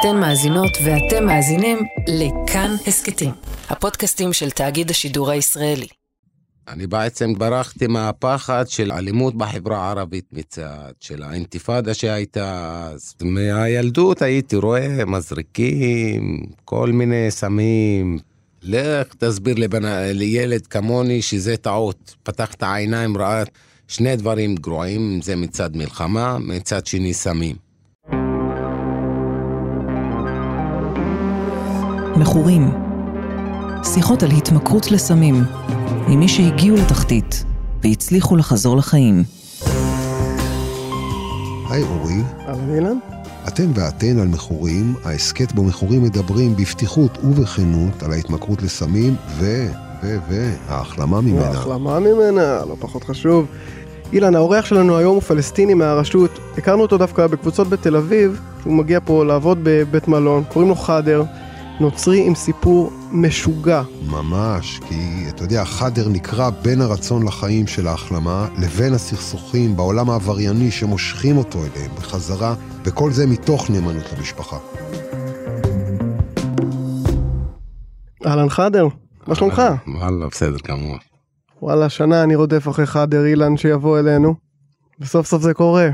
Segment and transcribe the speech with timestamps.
[0.00, 3.30] אתן מאזינות ואתם מאזינים לכאן הסכתים,
[3.68, 5.86] הפודקאסטים של תאגיד השידור הישראלי.
[6.68, 13.14] אני בעצם ברחתי מהפחד של אלימות בחברה הערבית מצד של האינתיפאדה שהייתה אז.
[13.22, 18.18] מהילדות הייתי רואה מזריקים, כל מיני סמים.
[18.62, 19.84] לך תסביר לבנ...
[20.14, 22.14] לילד כמוני שזה טעות.
[22.22, 23.42] פתח את העיניים, ראה
[23.88, 27.67] שני דברים גרועים, זה מצד מלחמה, מצד שני סמים.
[32.18, 32.70] מכורים.
[33.84, 35.44] שיחות על התמכרות לסמים,
[36.08, 37.44] עם מי שהגיעו לתחתית
[37.84, 39.24] והצליחו לחזור לחיים.
[41.70, 42.98] היי אורי, אהלן אילן?
[43.48, 49.66] אתם ואתן על מכורים, ההסכת בו מכורים מדברים בפתיחות ובכנות על ההתמכרות לסמים ו...
[50.02, 50.16] ו...
[50.28, 50.50] ו...
[50.68, 51.48] ההחלמה ממנה.
[51.48, 53.46] החלמה ממנה, לא פחות חשוב.
[54.12, 56.38] אילן, האורח שלנו היום הוא פלסטיני מהרשות.
[56.58, 61.22] הכרנו אותו דווקא בקבוצות בתל אביב, הוא מגיע פה לעבוד בבית מלון, קוראים לו חאדר,
[61.80, 63.82] נוצרי עם סיפור משוגע.
[64.06, 70.70] ממש, כי אתה יודע, חדר נקרע בין הרצון לחיים של ההחלמה לבין הסכסוכים בעולם העברייני
[70.70, 74.58] שמושכים אותו אליהם בחזרה, וכל זה מתוך נאמנות למשפחה.
[78.26, 78.86] אהלן חאדר,
[79.26, 79.62] מה שלומך?
[79.86, 80.96] וואלה, בסדר גמור.
[81.62, 84.34] וואלה, שנה אני רודף אחרי חאדר אילן שיבוא אלינו,
[85.00, 85.88] וסוף סוף זה קורה.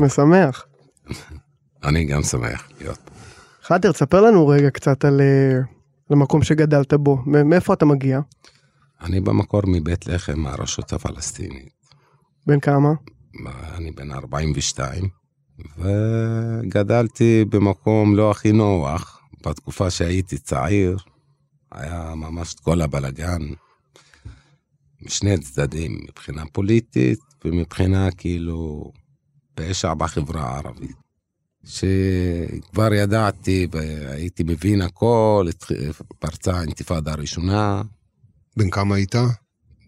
[0.00, 0.66] משמח.
[1.84, 3.13] אני גם שמח להיות פה.
[3.64, 5.56] חאדר, תספר לנו רגע קצת על אה,
[6.10, 7.18] על המקום שגדלת בו.
[7.26, 8.20] מאיפה אתה מגיע?
[9.02, 11.72] אני במקור מבית לחם, מהרשות הפלסטינית.
[12.46, 12.92] בן כמה?
[13.74, 15.08] אני בן 42,
[15.78, 19.20] וגדלתי במקום לא הכי נוח.
[19.46, 20.98] בתקופה שהייתי צעיר,
[21.72, 23.42] היה ממש כל הבלגן
[25.02, 28.92] משני צדדים, מבחינה פוליטית ומבחינה כאילו
[29.54, 31.03] פשע בחברה הערבית.
[31.64, 35.48] שכבר ידעתי והייתי מבין הכל,
[36.18, 37.82] פרצה האינתיפאדה הראשונה,
[38.56, 39.14] בן כמה היית?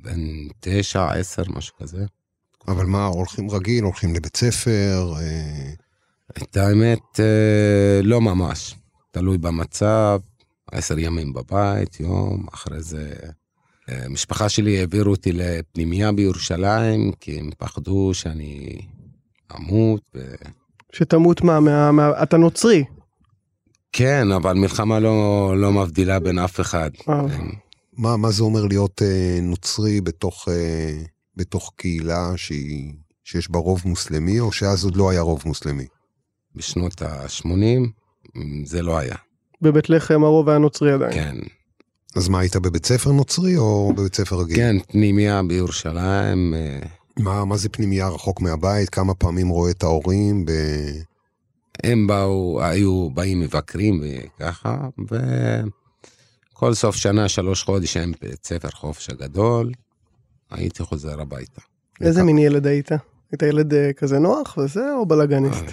[0.03, 0.21] בן
[0.61, 2.07] תשע, עשר, משהו כזה.
[2.69, 5.13] אבל מה, הולכים רגיל, הולכים לבית ספר?
[5.21, 5.73] אה,
[6.43, 8.75] את האמת, אה, לא ממש.
[9.11, 10.21] תלוי במצב,
[10.73, 13.15] עשר ימים בבית, יום, אחרי זה...
[13.89, 18.79] אה, משפחה שלי העבירו אותי לפנימייה בירושלים, כי הם פחדו שאני
[19.57, 20.03] אמות.
[20.15, 20.35] ו...
[20.93, 21.61] שתמות מה?
[21.61, 22.85] מה, מה אתה נוצרי.
[23.93, 26.91] כן, אבל מלחמה לא, לא מבדילה בין אף אחד.
[27.09, 27.23] אה.
[27.93, 31.03] מה, מה זה אומר להיות אה, נוצרי בתוך, אה,
[31.37, 32.93] בתוך קהילה שהיא,
[33.25, 35.87] שיש בה רוב מוסלמי, או שאז עוד לא היה רוב מוסלמי?
[36.55, 37.89] בשנות ה-80
[38.65, 39.17] זה לא היה,
[39.63, 41.13] בבית לחם הרוב היה נוצרי עדיין.
[41.13, 41.37] כן.
[42.17, 44.57] אז מה, היית בבית ספר נוצרי או בבית ספר רגיל?
[44.57, 46.79] כן, פנימייה בירושלים, אה,
[47.19, 48.89] מה, מה זה פנימייה רחוק מהבית?
[48.89, 50.51] כמה פעמים רואה את ההורים ב...
[51.83, 54.89] הם באו, היו באים מבקרים וככה,
[56.53, 59.73] וכל סוף שנה, שלוש חודש, הם בית ספר חופש הגדול,
[60.51, 61.61] הייתי חוזר הביתה.
[62.01, 62.91] איזה מין ילד היית?
[63.33, 65.65] היית ילד אה, כזה נוח וזה, או בלאגניסט?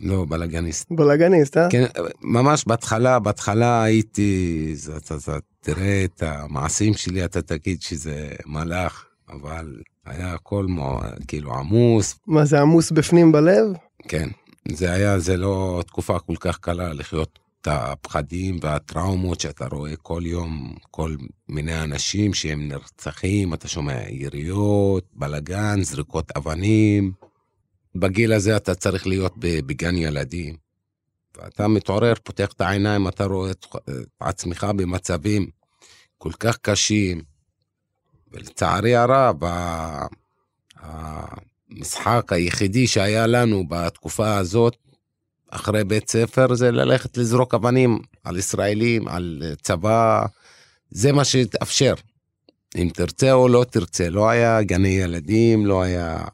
[0.00, 0.86] לא, בלאגניסט.
[0.90, 1.70] בלאגניסט, אה?
[1.70, 1.84] כן,
[2.22, 10.34] ממש בהתחלה, בהתחלה הייתי, אתה תראה את המעשים שלי, אתה תגיד שזה מלאך, אבל היה
[10.34, 13.66] הכל מו- כאילו עמוס, מה זה עמוס בפנים בלב?
[14.08, 14.28] כן.
[14.72, 20.22] זה היה, זה לא תקופה כל כך קלה לחיות את הפחדים והטראומות שאתה רואה כל
[20.24, 21.16] יום, כל
[21.48, 27.12] מיני אנשים שהם נרצחים, אתה שומע יריות, בלאגן, זריקות אבנים.
[27.94, 30.56] בגיל הזה אתה צריך להיות בגן ילדים.
[31.36, 33.66] ואתה מתעורר, פותח את העיניים, אתה רואה את
[34.20, 35.46] עצמך במצבים
[36.18, 37.22] כל כך קשים.
[38.32, 39.36] ולצערי הרב,
[40.80, 44.76] המשחק היחידי שהיה לנו בתקופה הזאת,
[45.50, 50.26] אחרי בית ספר, זה ללכת לזרוק אבנים על ישראלים, על צבא,
[50.90, 51.94] זה מה שהתאפשר.
[52.76, 56.24] אם תרצה או לא תרצה, לא היה גני ילדים, לא היה...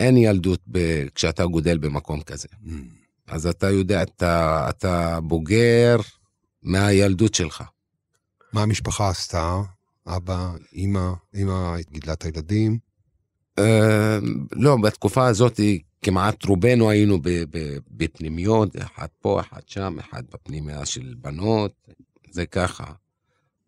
[0.00, 1.06] אין ילדות ב...
[1.14, 2.48] כשאתה גודל במקום כזה.
[3.26, 5.96] אז אתה יודע, אתה, אתה בוגר
[6.62, 7.62] מהילדות שלך.
[8.52, 9.60] מה המשפחה עשתה?
[10.16, 12.78] אבא, אימא, אימא גידלה את הילדים.
[13.58, 14.18] אה,
[14.52, 15.60] לא, בתקופה הזאת
[16.02, 17.18] כמעט רובנו היינו
[17.90, 21.72] בפנימיות, אחד פה, אחד שם, אחד בפנימיה של בנות,
[22.30, 22.84] זה ככה.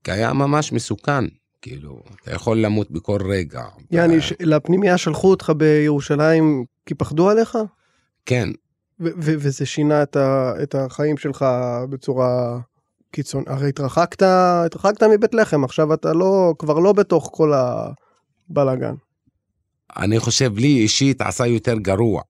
[0.04, 1.25] כי היה ממש מסוכן,
[1.62, 3.62] כאילו, אתה יכול למות בכל רגע.
[3.90, 7.58] יעני, לפנימייה שלחו אותך בירושלים כי פחדו עליך?
[8.26, 8.48] כן,
[9.00, 11.44] ו- ו- וזה שינה את, ה- את החיים שלך
[11.90, 12.58] בצורה
[13.12, 13.45] קיצון.
[13.47, 18.95] הרי התרחקת, התרחקת מבית לחם, עכשיו אתה לא, כבר לא בתוך כל הבלאגן.
[19.97, 22.23] אני חושב לי אישית עשה יותר גרוע.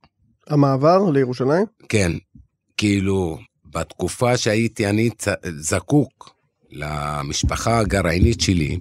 [0.48, 1.66] המעבר לירושלים?
[1.88, 2.12] כן,
[2.76, 5.10] כאילו, בתקופה שהייתי אני
[5.58, 6.34] זקוק
[6.70, 8.80] למשפחה הגרעינית שלי,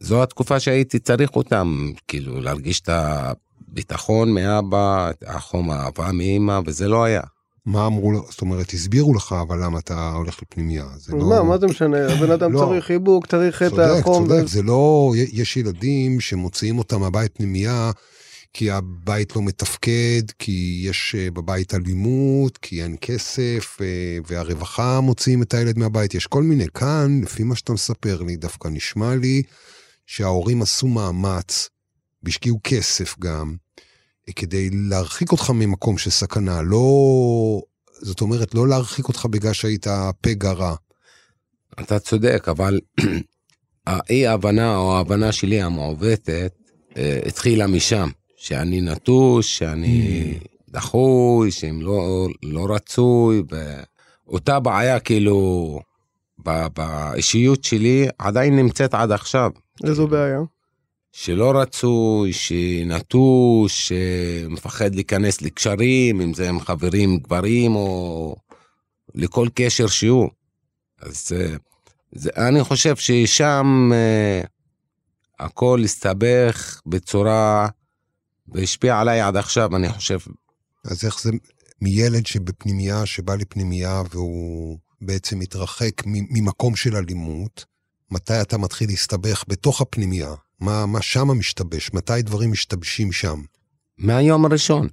[0.00, 7.04] זו התקופה שהייתי צריך אותם, כאילו, להרגיש את הביטחון מאבא, החום האהבה מאמא, וזה לא
[7.04, 7.22] היה.
[7.66, 10.86] מה אמרו לו, זאת אומרת, הסבירו לך, אבל למה אתה הולך לפנימייה?
[10.96, 11.28] זה לא...
[11.28, 12.12] מה, מה זה משנה?
[12.12, 12.58] הבן אדם לא.
[12.58, 14.26] צריך חיבוק, צריך את צודק, החום.
[14.28, 17.90] צודק, ו- זה לא, יש ילדים שמוציאים אותם מהבית פנימייה,
[18.52, 25.42] כי הבית לא מתפקד, כי יש אה, בבית אלימות, כי אין כסף, אה, והרווחה מוציאים
[25.42, 26.14] את הילד מהבית.
[26.14, 26.66] יש כל מיני.
[26.74, 29.42] כאן, לפי מה שאתה מספר לי, דווקא נשמע לי
[30.06, 31.68] שההורים עשו מאמץ,
[32.22, 33.56] והשקיעו כסף גם,
[34.32, 36.62] כדי להרחיק אותך ממקום של סכנה.
[36.62, 36.86] לא,
[37.92, 39.86] זאת אומרת, לא להרחיק אותך בגלל שהיית
[40.20, 40.74] פגע רע.
[41.80, 42.80] אתה צודק, אבל
[43.86, 46.52] האי הבנה או ההבנה שלי המעוותת
[46.96, 50.38] אה, התחילה משם, שאני נטוש, שאני
[50.68, 53.42] דחוי, שהם לא, לא רצוי,
[54.28, 55.80] ואותה בעיה כאילו
[56.46, 59.50] ב- באישיות שלי עדיין נמצאת עד עכשיו.
[59.84, 60.40] איזו בעיה?
[61.18, 68.36] שלא רצוי, שנטוש, שמפחד להיכנס לקשרים, אם זה עם חברים גברים או
[69.14, 70.30] לכל קשר שהוא.
[71.00, 71.56] אז אה,
[72.12, 74.40] זה, אני חושב ששם אה,
[75.38, 77.68] הכל הסתבך בצורה
[78.48, 80.18] והשפיע עליי עד עכשיו, אני חושב.
[80.84, 81.30] אז איך זה
[81.80, 87.64] מילד שבפנימייה, שבא לפנימייה והוא בעצם מתרחק ממקום של אלימות,
[88.10, 90.34] מתי אתה מתחיל להסתבך בתוך הפנימייה?
[90.60, 91.90] מה, מה שם משתבש?
[91.94, 93.40] מתי דברים משתבשים שם?
[93.98, 94.88] מהיום הראשון.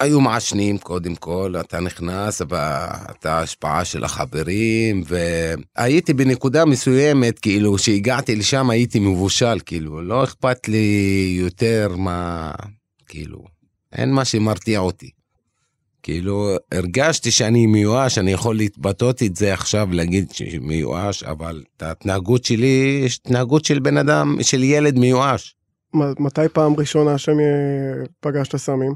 [0.00, 8.36] היו מעשנים קודם כל, אתה נכנס, ואתה השפעה של החברים, והייתי בנקודה מסוימת, כאילו, שהגעתי
[8.36, 12.52] לשם הייתי מבושל, כאילו, לא אכפת לי יותר מה,
[13.06, 13.44] כאילו,
[13.92, 15.10] אין מה שמרתיע אותי.
[16.02, 21.82] כאילו, הרגשתי שאני מיואש, אני יכול להתבטאות את זה עכשיו, להגיד שאני מיואש, אבל את
[21.82, 25.56] ההתנהגות שלי, יש התנהגות של בן אדם, של ילד מיואש.
[25.94, 28.94] מתי פעם ראשונה שם אה, פגשת סמים?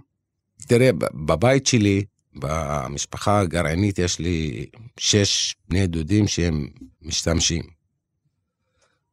[0.66, 0.90] תראה,
[1.26, 2.04] בבית שלי,
[2.36, 4.66] במשפחה הגרעינית, יש לי
[4.96, 6.68] שש בני דודים שהם
[7.02, 7.62] משתמשים.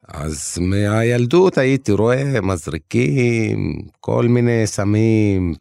[0.07, 5.53] אז מהילדות הייתי רואה מזריקים, כל מיני סמים,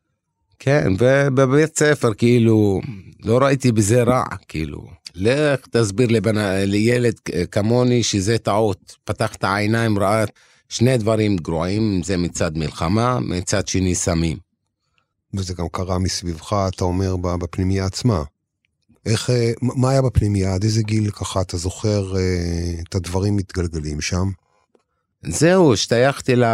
[0.63, 2.81] כן, ובבית ספר כאילו,
[3.25, 4.87] לא ראיתי בזה רע, כאילו.
[5.15, 6.37] לך תסביר לבן,
[6.67, 7.15] לילד
[7.51, 8.97] כמוני שזה טעות.
[9.05, 10.25] פתח את העיניים, ראה
[10.69, 14.39] שני דברים גרועים, זה מצד מלחמה, מצד שני סמים.
[15.35, 18.23] וזה גם קרה מסביבך, אתה אומר, בפנימייה עצמה.
[19.07, 20.55] איך, אה, מה היה בפנימייה?
[20.55, 24.31] עד איזה גיל ככה אתה זוכר אה, את הדברים מתגלגלים שם?
[25.23, 26.45] זהו, השתייכתי ל...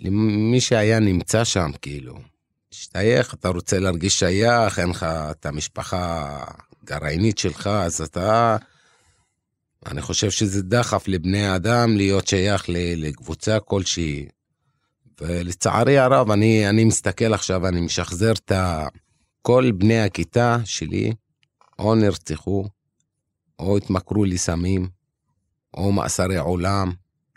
[0.00, 2.31] למי שהיה נמצא שם, כאילו.
[2.72, 6.44] השתייך, אתה רוצה להרגיש שייך, אין לך את המשפחה
[6.82, 8.56] הגרעינית שלך, אז אתה...
[9.86, 12.64] אני חושב שזה דחף לבני אדם להיות שייך
[12.96, 14.26] לקבוצה כלשהי.
[15.20, 18.86] ולצערי הרב, אני, אני מסתכל עכשיו, אני משחזר את ה...
[19.42, 21.12] כל בני הכיתה שלי,
[21.78, 22.64] או נרצחו,
[23.58, 24.88] או התמכרו לסמים,
[25.74, 26.92] או מאסרי עולם,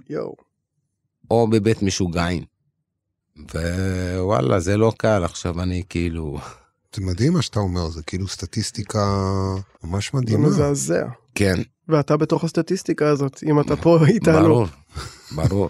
[0.09, 0.35] יואו.
[1.31, 2.54] או בבית משוגעים.
[3.37, 6.39] ווואלה, זה לא קל, עכשיו אני כאילו...
[6.95, 8.99] זה מדהים מה שאתה אומר, זה כאילו סטטיסטיקה
[9.83, 10.47] ממש זה מדהימה.
[10.47, 11.05] מזעזע.
[11.35, 11.55] כן,
[11.87, 14.41] ואתה בתוך הסטטיסטיקה הזאת, אם אתה פה איתנו.
[14.41, 14.67] ברור,
[15.35, 15.69] ברור.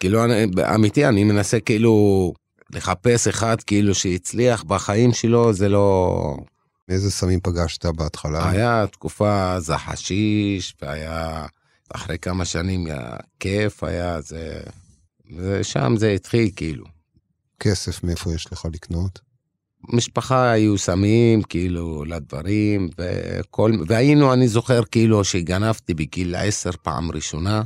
[0.00, 2.32] כאילו, אני, אמיתי, אני מנסה כאילו
[2.70, 6.36] לחפש אחד כאילו שהצליח בחיים שלו, זה לא...
[6.88, 8.50] איזה סמים פגשת בהתחלה?
[8.50, 11.46] היה תקופה, זה חשיש, והיה...
[11.94, 14.60] אחרי כמה שנים היה כיף, היה זה...
[15.36, 16.84] ושם זה התחיל כאילו.
[17.60, 19.20] כסף מאיפה יש לך לקנות?
[19.92, 27.62] משפחה היו שמים כאילו לדברים וכל והיינו אני זוכר כאילו שגנבתי בגיל עשר פעם ראשונה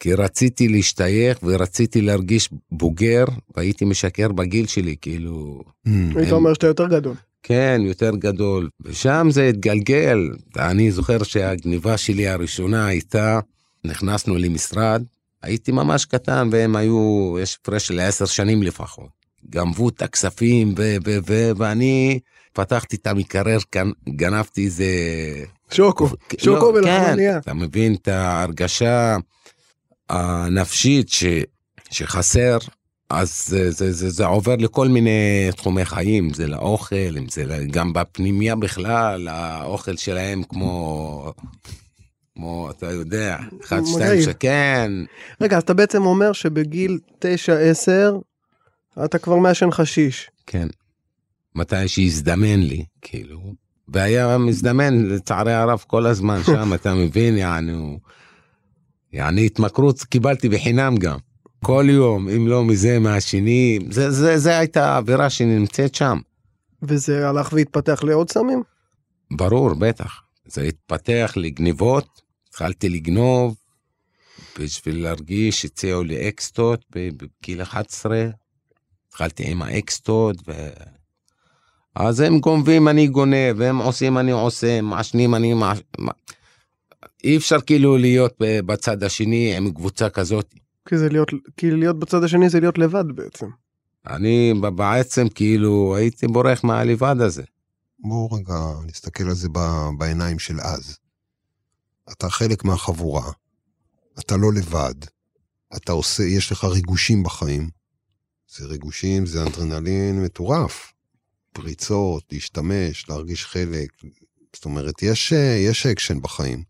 [0.00, 3.24] כי רציתי להשתייך ורציתי להרגיש בוגר
[3.56, 7.14] והייתי משקר בגיל שלי כאילו Mm, היית אומר שאתה יותר גדול.
[7.42, 10.18] כן יותר גדול ושם זה התגלגל
[10.58, 13.40] אני זוכר שהגניבה שלי הראשונה הייתה
[13.84, 15.02] נכנסנו למשרד
[15.42, 19.18] הייתי ממש קטן והם היו יש הפרש של עשר שנים לפחות.
[19.50, 22.18] גנבו את הכספים ו- ו- ו- ואני
[22.52, 23.58] פתחתי את המקרר
[24.08, 24.84] גנבתי איזה
[25.70, 26.08] שוקו.
[26.38, 27.32] שוקו לא, ולחמניה.
[27.32, 29.16] כן, אתה מבין את ההרגשה
[30.08, 31.24] הנפשית ש,
[31.90, 32.58] שחסר,
[33.10, 38.56] אז זה, זה, זה, זה עובר לכל מיני תחומי חיים, זה לאוכל, זה גם בפנימיה
[38.56, 41.32] בכלל, האוכל שלהם כמו,
[42.38, 44.22] כמו, אתה יודע, אחד, שתיים, מגעיל.
[44.22, 44.92] שלוש, כן,
[45.40, 47.24] רגע, אז אתה בעצם אומר שבגיל 9-10
[49.04, 50.30] אתה כבר מעשן חשיש.
[50.46, 50.68] כן.
[51.54, 53.54] מתי שהזדמן לי, כאילו.
[53.88, 57.98] והיה מזדמן לצערי הרב כל הזמן שם, אתה מבין, יענו,
[59.12, 61.18] יעני התמכרות קיבלתי בחינם גם.
[61.64, 66.18] כל יום, אם לא מזה, מהשני, זה, זה, זה הייתה האווירה שנמצאת שם.
[66.82, 68.62] וזה הלך והתפתח לעוד סמים?
[69.30, 70.22] ברור, בטח.
[70.46, 72.27] זה התפתח לגניבות,
[72.58, 73.56] התחלתי לגנוב
[74.58, 78.26] בשביל להרגיש, הציעו לי אקסטות בגיל 11,
[79.08, 80.68] התחלתי עם האקסטות, ו...
[81.94, 85.82] אז הם גונבים, אני גונב, הם עושים, אני עושה, מעשנים, אני מעשן.
[87.24, 90.54] אי אפשר כאילו להיות בצד השני עם קבוצה כזאת.
[90.88, 93.46] כי זה להיות, כי להיות בצד השני זה להיות לבד בעצם.
[94.06, 97.42] אני בעצם כאילו הייתי בורח מהלבד הזה.
[97.98, 98.54] בואו רגע
[98.86, 99.48] נסתכל על זה
[99.98, 100.98] בעיניים של אז.
[102.12, 103.32] אתה חלק מהחבורה,
[104.18, 104.94] אתה לא לבד,
[105.76, 107.70] אתה עושה, יש לך ריגושים בחיים.
[108.56, 110.92] זה ריגושים, זה אדרנלין מטורף.
[111.52, 113.90] פריצות, להשתמש, להרגיש חלק.
[114.56, 115.32] זאת אומרת, יש,
[115.66, 116.62] יש אקשן בחיים.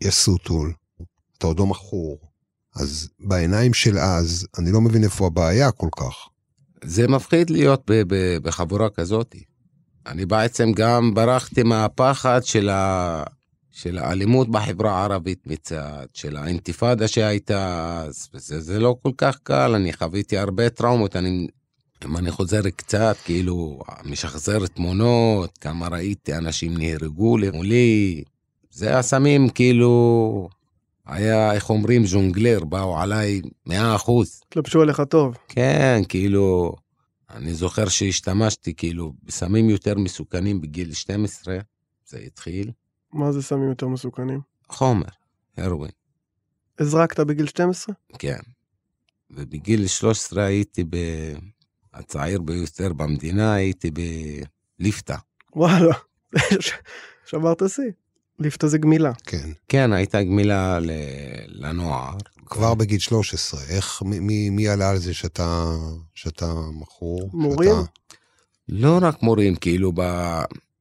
[0.00, 0.72] יש סוטול,
[1.38, 2.18] אתה עוד לא מכור.
[2.74, 6.14] אז בעיניים של אז, אני לא מבין איפה הבעיה כל כך.
[6.84, 7.90] זה מפחיד להיות
[8.42, 9.34] בחבורה כזאת.
[10.06, 13.24] אני בעצם גם ברחתי מהפחד של, ה...
[13.82, 19.74] של האלימות בחברה הערבית מצד, של האינתיפאדה שהייתה אז, וזה זה לא כל כך קל,
[19.74, 21.46] אני חוויתי הרבה טראומות, אני,
[22.04, 28.22] אם אני חוזר קצת, כאילו, משחזר תמונות, כמה ראיתי אנשים נהרגו מולי,
[28.70, 30.48] זה הסמים כאילו,
[31.06, 34.40] היה, איך אומרים, ז'ונגלר, באו עליי מאה אחוז.
[34.48, 35.36] התלבשו עליך טוב.
[35.48, 36.74] כן, כאילו,
[37.30, 41.58] אני זוכר שהשתמשתי כאילו בסמים יותר מסוכנים בגיל 12,
[42.06, 42.70] זה התחיל.
[43.12, 44.40] מה זה סמים יותר מסוכנים?
[44.68, 45.06] חומר,
[45.56, 45.92] הרואין.
[46.78, 47.94] הזרקת בגיל 12?
[48.18, 48.38] כן.
[49.30, 50.96] ובגיל 13 הייתי ב...
[51.94, 53.90] הצעיר ביותר במדינה, הייתי
[54.78, 55.16] בליפתא.
[55.56, 55.94] וואלה,
[57.30, 57.84] שברת שיא.
[58.38, 59.12] ליפתא זה גמילה.
[59.26, 59.50] כן.
[59.68, 60.90] כן, הייתה גמילה ל...
[61.46, 62.16] לנוער.
[62.46, 65.64] כבר בגיל 13, איך, מי, מי עלה על זה שאתה,
[66.14, 67.30] שאתה מכור?
[67.32, 67.70] מורים?
[67.70, 67.90] שאתה...
[68.68, 70.00] לא רק מורים, כאילו, ב...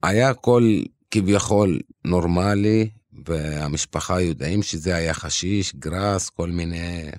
[0.04, 0.82] היה הכל
[1.12, 2.90] כביכול נורמלי,
[3.26, 7.10] והמשפחה יודעים שזה היה חשיש, גראס, כל מיני,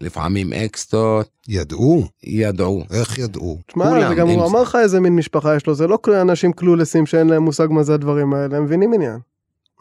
[0.00, 1.30] לפעמים אקסטות.
[1.48, 2.08] ידעו?
[2.22, 2.84] ידעו.
[2.90, 3.58] איך ידעו?
[3.66, 7.26] תשמע, גם הוא אמר לך איזה מין משפחה יש לו, זה לא אנשים קלולסים שאין
[7.26, 9.18] להם מושג מה זה הדברים האלה, הם מבינים עניין.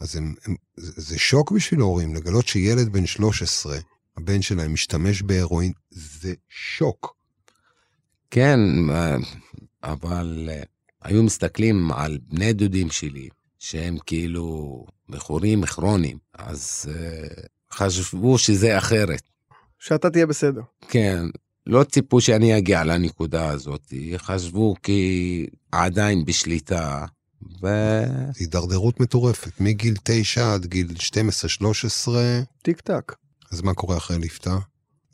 [0.01, 3.77] אז הם, הם, זה, שוק בשביל ההורים, לגלות שילד בן 13,
[4.17, 7.15] הבן שלהם משתמש בהרואין, זה שוק.
[8.31, 8.59] כן,
[9.83, 10.63] אבל אה,
[11.03, 19.21] היו מסתכלים על בני דודים שלי, שהם כאילו מכורים כרוניים, אז uh, חשבו שזה אחרת.
[19.79, 20.61] שאתה תהיה בסדר.
[20.89, 21.23] כן,
[21.67, 27.05] לא ציפו שאני אגיע לנקודה הזאת, חשבו כי עדיין בשליטה,
[27.61, 27.67] ו...
[28.39, 30.87] הידרדרות מטורפת, מגיל 9 עד גיל
[32.05, 32.09] 12-13.
[32.61, 33.15] טיק טק.
[33.51, 34.55] אז מה קורה אחרי ליפתא?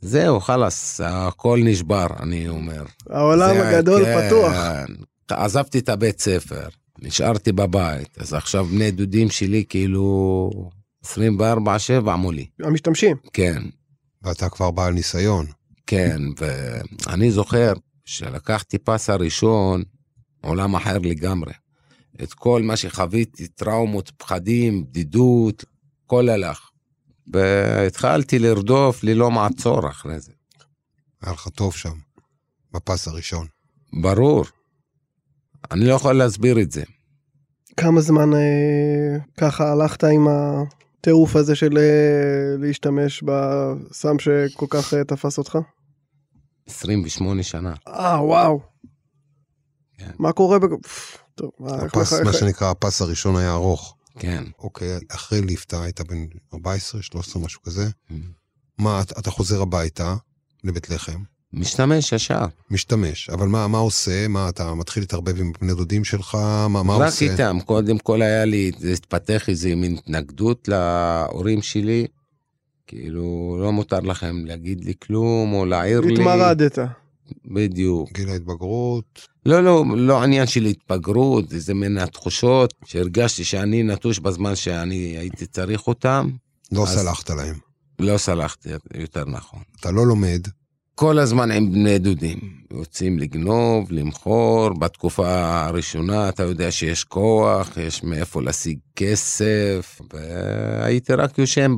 [0.02, 2.84] זהו, חלאס, הכל נשבר, אני אומר.
[3.10, 4.54] העולם זה, הגדול כן, פתוח.
[5.30, 6.68] עזבתי את הבית ספר,
[7.00, 10.50] נשארתי בבית, אז עכשיו בני דודים שלי כאילו
[11.06, 11.10] 24-7
[12.18, 12.48] מולי.
[12.60, 13.18] המשתמשים.
[13.34, 13.64] כן.
[14.22, 15.46] ואתה כבר בעל ניסיון.
[15.88, 16.22] כן,
[17.08, 17.74] ואני זוכר
[18.06, 19.84] שלקחתי פס הראשון,
[20.42, 21.54] עולם אחר לגמרי.
[22.24, 25.66] את כל מה שחוויתי, טראומות, פחדים, בדידות,
[26.06, 26.70] הכל הלך.
[27.34, 30.32] והתחלתי לרדוף ללא מעצור אחרי זה.
[31.22, 31.94] היה לך טוב שם,
[32.74, 33.48] בפס הראשון.
[34.02, 34.46] ברור.
[35.72, 36.84] אני לא יכול להסביר את זה.
[37.78, 45.04] כמה זמן אה, ככה הלכת עם הטירוף הזה של אה, להשתמש בסם שכל כך אה,
[45.04, 45.58] תפס אותך?
[46.68, 47.74] 28 שנה.
[47.88, 48.62] אה, וואו.
[49.98, 50.12] כן.
[50.20, 50.60] מה קורה?
[50.60, 50.70] בג...
[51.36, 53.98] טוב, הפס, מה שנקרא, הפס הראשון היה ארוך.
[54.20, 54.44] כן.
[54.60, 57.86] אוקיי, אחרי ליפתא היית בן 14, 13, משהו כזה.
[57.86, 58.14] Mm-hmm.
[58.78, 60.16] מה, אתה חוזר הביתה
[60.64, 61.24] לבית לחם?
[61.54, 62.46] משתמש ישר.
[62.72, 64.28] משתמש, אבל מה, מה עושה?
[64.28, 66.36] מה, אתה מתחיל להתערבב עם בני דודים שלך?
[66.70, 67.26] מה, מה עושה?
[67.26, 72.06] רק איתם, קודם כל היה לי, להתפתח איזה מין התנגדות להורים שלי.
[72.88, 76.14] כאילו, לא מותר לכם להגיד לי כלום, או להעיר לי.
[76.14, 76.80] התמרדת.
[77.46, 78.12] בדיוק.
[78.12, 79.28] גיל ההתבגרות.
[79.46, 85.46] לא, לא, לא עניין של התבגרות, איזה מן התחושות שהרגשתי שאני נטוש בזמן שאני הייתי
[85.46, 86.30] צריך אותם.
[86.72, 86.90] לא אז...
[86.90, 87.56] סלחת להם.
[88.00, 89.60] לא סלחתי, יותר נכון.
[89.80, 90.48] אתה לא לומד.
[90.96, 92.40] כל הזמן עם בני דודים.
[92.74, 95.28] יוצאים לגנוב, למכור, בתקופה
[95.66, 101.76] הראשונה אתה יודע שיש כוח, יש מאיפה להשיג כסף, והייתי רק יושן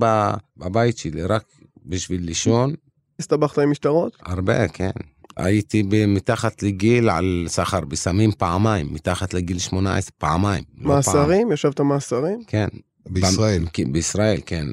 [0.58, 1.44] בבית שלי, רק
[1.86, 2.74] בשביל לישון.
[3.20, 4.18] הסתבכת עם משטרות?
[4.26, 4.90] הרבה, כן.
[5.38, 10.64] הייתי מתחת לגיל על סחר בסמים פעמיים, מתחת לגיל 18 פעמיים.
[10.82, 11.52] לא מאסרים?
[11.52, 12.40] ישבת מאסרים?
[12.48, 12.68] כן.
[13.10, 13.66] בישראל.
[13.78, 14.66] במ- בישראל, כן.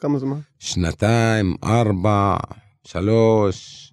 [0.00, 0.38] כמה זמן?
[0.58, 2.36] שנתיים, ארבע,
[2.84, 3.84] שלוש.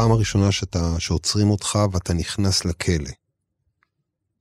[0.00, 3.10] הפעם הראשונה שאתה, שעוצרים אותך ואתה נכנס לכלא.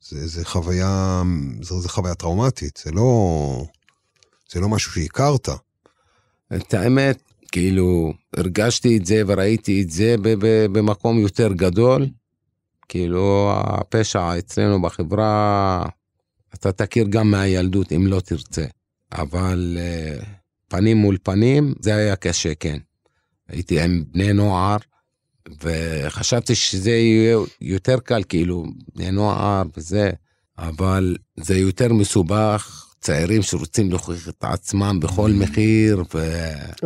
[0.01, 1.21] זה, זה חוויה,
[1.61, 3.65] זו, זו חוויה טראומטית, זה לא,
[4.51, 5.49] זה לא משהו שהכרת.
[6.55, 10.15] את האמת, כאילו, הרגשתי את זה וראיתי את זה
[10.71, 12.07] במקום יותר גדול.
[12.89, 15.85] כאילו, הפשע אצלנו בחברה,
[16.53, 18.65] אתה תכיר גם מהילדות, אם לא תרצה.
[19.11, 20.23] אבל אה,
[20.67, 22.77] פנים מול פנים, זה היה קשה, כן.
[23.47, 24.77] הייתי עם בני נוער,
[25.63, 28.65] וחשבתי שזה יהיה יותר קל, כאילו,
[28.95, 30.09] בני נוער וזה,
[30.57, 32.85] אבל זה יותר מסובך.
[33.01, 36.19] צעירים שרוצים להוכיח את עצמם בכל מחיר, ו...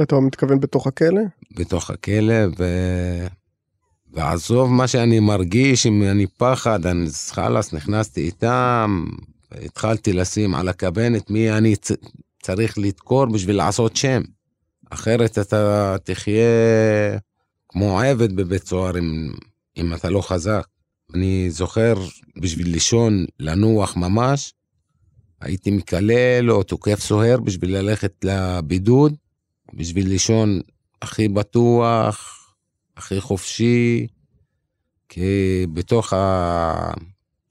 [0.01, 1.21] אתה מתכוון בתוך הכלא?
[1.51, 2.63] בתוך הכלא, ו...
[4.13, 9.05] ועזוב מה שאני מרגיש, אם אני פחד, אני חלאס, נכנסתי איתם,
[9.51, 11.91] התחלתי לשים על הכוונת מי אני צ...
[12.41, 14.21] צריך לדקור בשביל לעשות שם.
[14.89, 16.43] אחרת אתה תחיה
[17.73, 19.33] כמו עבד בבית סוהר אם,
[19.77, 20.67] אם אתה לא חזק.
[21.13, 21.93] אני זוכר,
[22.41, 24.53] בשביל לישון, לנוח ממש,
[25.41, 29.15] הייתי מקלל או תוקף סוהר בשביל ללכת לבידוד,
[29.73, 30.61] בשביל לישון
[31.01, 32.39] הכי בטוח,
[32.97, 34.07] הכי חופשי,
[35.09, 36.13] כי בתוך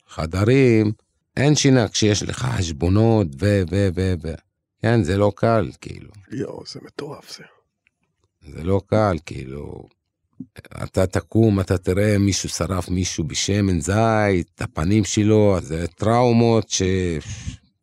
[0.06, 0.92] החדרים
[1.36, 3.62] אין שינה כשיש לך חשבונות ו...
[3.70, 3.88] ו...
[3.94, 4.14] ו...
[4.22, 4.34] ו...
[4.82, 6.10] כן, זה לא קל, כאילו.
[6.30, 7.44] יואו, זה מטורף זה.
[8.40, 9.88] זה לא קל, כאילו.
[10.82, 16.82] אתה תקום, אתה תראה מישהו שרף מישהו בשמן זית, הפנים שלו, זה טראומות ש...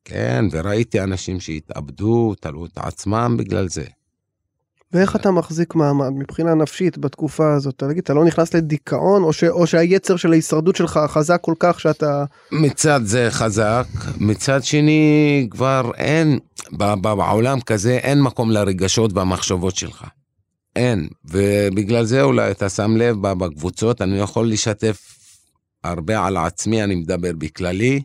[0.06, 3.84] כן, וראיתי אנשים שהתאבדו, תלו את עצמם בגלל זה.
[4.94, 7.76] ואיך אתה מחזיק מעמד מבחינה נפשית בתקופה הזאת?
[7.78, 9.44] תגיד, אתה לא נכנס לדיכאון, או, ש...
[9.44, 12.26] או שהיצר של ההישרדות שלך חזק כל כך שאתה...
[12.52, 13.86] מצד זה חזק,
[14.20, 16.40] מצד שני כבר אין,
[16.72, 20.06] בעולם כזה אין מקום לרגשות והמחשבות שלך.
[20.76, 25.16] אין, ובגלל זה אולי אתה שם לב בקבוצות, אני יכול לשתף
[25.84, 28.02] הרבה על עצמי, אני מדבר בכללי,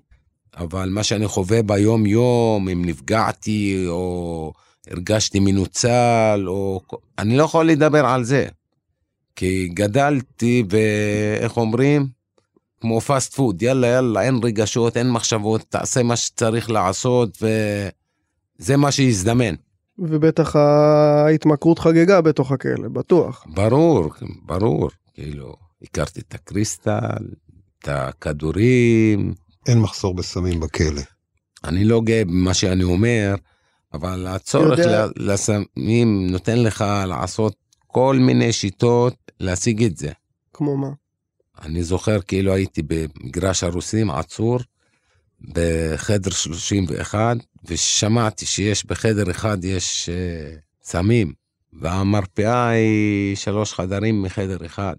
[0.57, 4.53] אבל מה שאני חווה ביום יום, אם נפגעתי או
[4.91, 6.81] הרגשתי מנוצל, או...
[7.19, 8.47] אני לא יכול לדבר על זה.
[9.37, 12.07] כי גדלתי, ואיך אומרים?
[12.81, 18.93] כמו פאסט פוד, יאללה יאללה, אין רגשות, אין מחשבות, תעשה מה שצריך לעשות, וזה מה
[18.93, 19.55] שהזדמן.
[19.99, 23.47] ובטח ההתמכרות חגגה בתוך הכלא, בטוח.
[23.47, 24.11] ברור,
[24.43, 27.25] ברור, כאילו, הכרתי את הקריסטל,
[27.79, 29.35] את הכדורים,
[29.67, 31.03] אין מחסור בסמים בכלא.
[31.65, 33.35] אני לא גאה במה שאני אומר,
[33.95, 37.55] אבל הצורך יודע- לסמים נותן לך לעשות
[37.87, 40.11] כל מיני שיטות להשיג את זה.
[40.53, 40.89] כמו מה?
[41.63, 44.59] אני זוכר כאילו הייתי במגרש הרוסים עצור
[45.53, 51.33] בחדר 31 ושמעתי שיש בחדר אחד יש uh, סמים
[51.73, 54.95] והמרפאה היא שלוש חדרים מחדר אחד.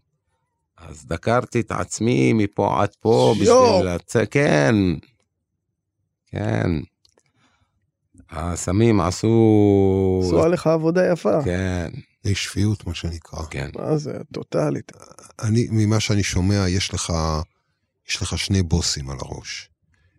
[0.77, 3.79] אז דקרתי את עצמי מפה עד פה יואו.
[3.79, 4.75] בשביל לצאת, כן,
[6.27, 6.71] כן.
[8.29, 11.43] הסמים עשו, עשו עליך עבודה יפה.
[11.43, 11.91] כן,
[12.25, 13.45] יש שפיות, מה שנקרא.
[13.49, 13.69] כן.
[13.75, 14.91] מה זה, טוטאלית.
[15.41, 17.13] אני, ממה שאני שומע, יש לך,
[18.09, 19.69] יש לך שני בוסים על הראש.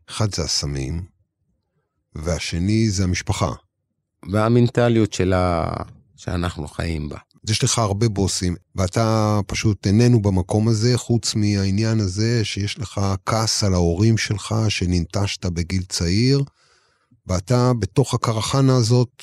[0.09, 1.05] אחד זה הסמים,
[2.15, 3.53] והשני זה המשפחה.
[4.33, 5.67] והמנטליות שלה,
[6.17, 7.19] שאנחנו חיים בה.
[7.45, 13.01] אז יש לך הרבה בוסים, ואתה פשוט איננו במקום הזה, חוץ מהעניין הזה שיש לך
[13.27, 16.43] כעס על ההורים שלך, שננטשת בגיל צעיר,
[17.27, 19.23] ואתה בתוך הקרחנה הזאת,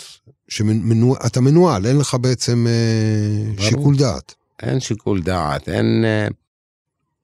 [0.49, 3.69] שאתה מנוהל, אין לך בעצם אה, ברור.
[3.69, 4.35] שיקול דעת.
[4.61, 6.27] אין שיקול דעת, אין, אה,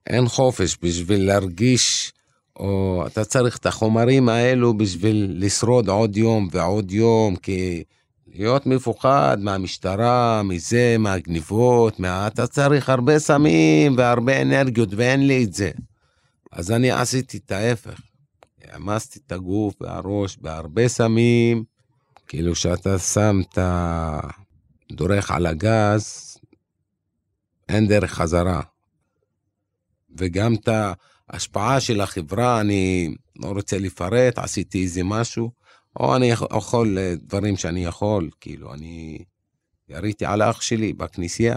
[0.06, 2.12] אין חופש בשביל להרגיש,
[2.60, 7.84] או אתה צריך את החומרים האלו בשביל לשרוד עוד יום ועוד יום, כי
[8.34, 12.26] להיות מפוחד מהמשטרה, מזה, מהגניבות, מה...
[12.26, 15.70] אתה צריך הרבה סמים והרבה אנרגיות ואין לי את זה.
[16.52, 18.00] אז אני עשיתי את ההפך.
[18.64, 21.64] העמסתי את הגוף והראש בהרבה סמים,
[22.28, 24.20] כאילו שאתה שם את ה...
[24.92, 26.36] דורך על הגז,
[27.68, 28.60] אין דרך חזרה.
[30.16, 30.68] וגם את
[31.32, 35.50] ההשפעה של החברה, אני לא רוצה לפרט, עשיתי איזה משהו,
[36.00, 39.18] או אני יכול אה, דברים שאני יכול, כאילו, אני
[39.88, 41.56] יריתי על אח שלי בכנסייה.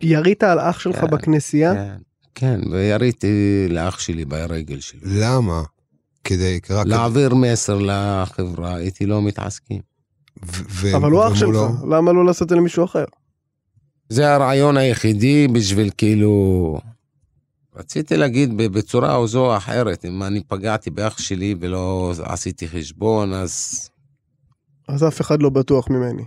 [0.00, 1.74] ירית על אח שלך כן, בכנסייה?
[1.74, 1.96] כן,
[2.34, 5.00] כן, ויריתי לאח שלי ברגל שלו.
[5.04, 5.62] למה?
[6.24, 6.86] כדי, רק...
[6.86, 9.80] להעביר מסר לחברה, איתי לא מתעסקים.
[10.46, 11.58] ו- אבל הוא אח שלך,
[11.90, 13.04] למה לא לעשות את זה למישהו אחר?
[14.08, 16.78] זה הרעיון היחידי בשביל כאילו...
[17.76, 23.88] רציתי להגיד בצורה זו או אחרת, אם אני פגעתי באח שלי ולא עשיתי חשבון, אז
[24.88, 26.22] אז אף אחד לא בטוח ממני.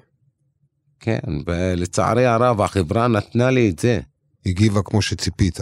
[0.99, 3.99] כן, ולצערי הרב החברה נתנה לי את זה.
[4.45, 5.59] הגיבה כמו שציפית.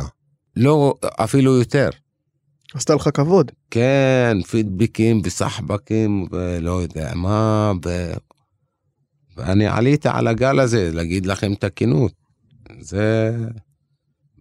[0.56, 1.90] לא, אפילו יותר.
[2.74, 3.52] עשתה לך כבוד.
[3.72, 8.12] כן, פידבקים וסחבקים ולא יודע מה, ו...
[9.38, 12.12] ואני עליתי על הגל הזה, להגיד לכם את הכנות.
[12.80, 13.38] זה...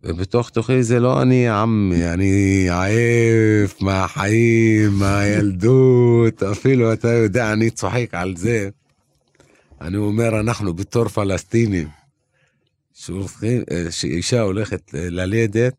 [0.09, 8.09] ובתוך תוכי זה לא אני עמי, אני עייף מהחיים, מהילדות, אפילו אתה יודע, אני צוחק
[8.13, 8.69] על זה.
[9.81, 11.89] אני אומר, אנחנו בתור פלסטינים,
[13.91, 15.75] שאישה הולכת ללדת,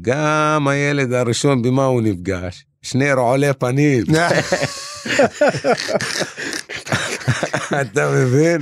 [0.00, 2.64] גם הילד הראשון, במה הוא נפגש?
[2.82, 4.04] שני רעולי פנים.
[7.80, 8.60] אתה מבין?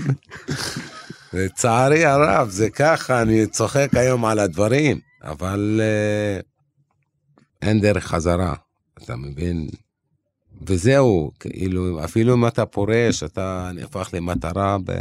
[1.33, 6.43] לצערי הרב, זה ככה, אני צוחק היום על הדברים, אבל uh,
[7.62, 8.55] אין דרך חזרה,
[9.05, 9.69] אתה מבין?
[10.66, 14.93] וזהו, כאילו, אפילו אם אתה פורש, אתה נהפך למטרה ב...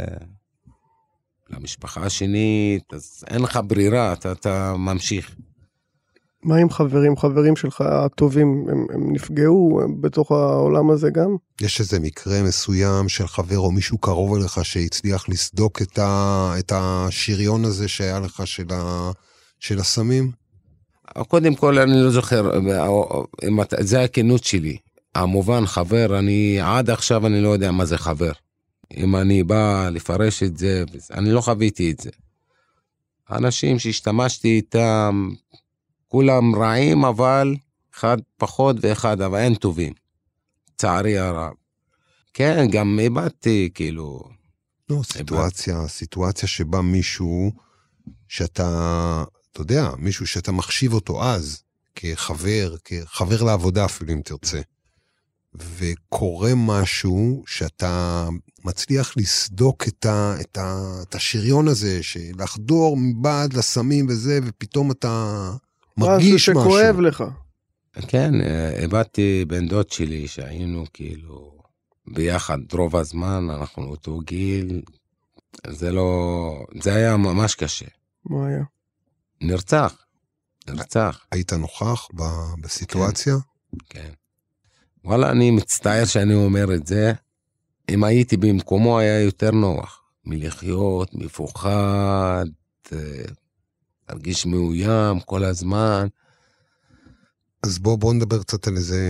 [1.50, 5.34] למשפחה השנית, אז אין לך ברירה, אתה, אתה ממשיך.
[6.42, 7.16] מה עם חברים?
[7.16, 11.36] חברים שלך הטובים, הם, הם נפגעו בתוך העולם הזה גם?
[11.60, 16.72] יש איזה מקרה מסוים של חבר או מישהו קרוב אליך שהצליח לסדוק את, ה, את
[16.74, 19.10] השריון הזה שהיה לך של, ה,
[19.60, 20.30] של הסמים?
[21.28, 22.50] קודם כל, אני לא זוכר,
[23.80, 24.76] זה הכנות שלי.
[25.14, 28.32] המובן חבר, אני עד עכשיו אני לא יודע מה זה חבר.
[28.96, 32.10] אם אני בא לפרש את זה, אני לא חוויתי את זה.
[33.30, 35.30] אנשים שהשתמשתי איתם,
[36.10, 37.54] כולם רעים, אבל
[37.94, 39.92] אחד פחות ואחד, אבל אין טובים.
[40.76, 41.52] צערי הרב.
[42.34, 44.22] כן, גם איבדתי, כאילו...
[44.90, 45.88] לא, סיטואציה, איבד...
[45.88, 47.52] סיטואציה שבה מישהו
[48.28, 51.62] שאתה, אתה יודע, מישהו שאתה מחשיב אותו אז,
[51.94, 54.60] כחבר, כחבר לעבודה אפילו, אם תרצה.
[55.54, 58.28] וקורה משהו שאתה
[58.64, 65.52] מצליח לסדוק את, ה, את, ה, את השריון הזה, שלחדור מבעד לסמים וזה, ופתאום אתה
[65.96, 66.60] מרגיש משהו.
[66.60, 67.24] משהו שכואב לך.
[68.08, 68.34] כן,
[68.82, 71.60] איבדתי בן דוד שלי שהיינו כאילו
[72.06, 74.82] ביחד רוב הזמן, אנחנו אותו גיל.
[75.66, 76.64] זה לא...
[76.82, 77.86] זה היה ממש קשה.
[78.24, 78.62] מה היה?
[79.40, 80.04] נרצח.
[80.68, 81.24] נרצח.
[81.32, 82.08] היית נוכח
[82.60, 83.34] בסיטואציה?
[83.88, 84.00] כן.
[84.00, 84.10] כן.
[85.04, 87.12] וואלה, אני מצטער שאני אומר את זה.
[87.88, 92.44] אם הייתי במקומו היה יותר נוח מלחיות מפוחד,
[92.92, 92.98] אה,
[94.10, 96.06] להרגיש מאוים כל הזמן.
[97.62, 99.00] אז בוא, בוא נדבר קצת על איזה...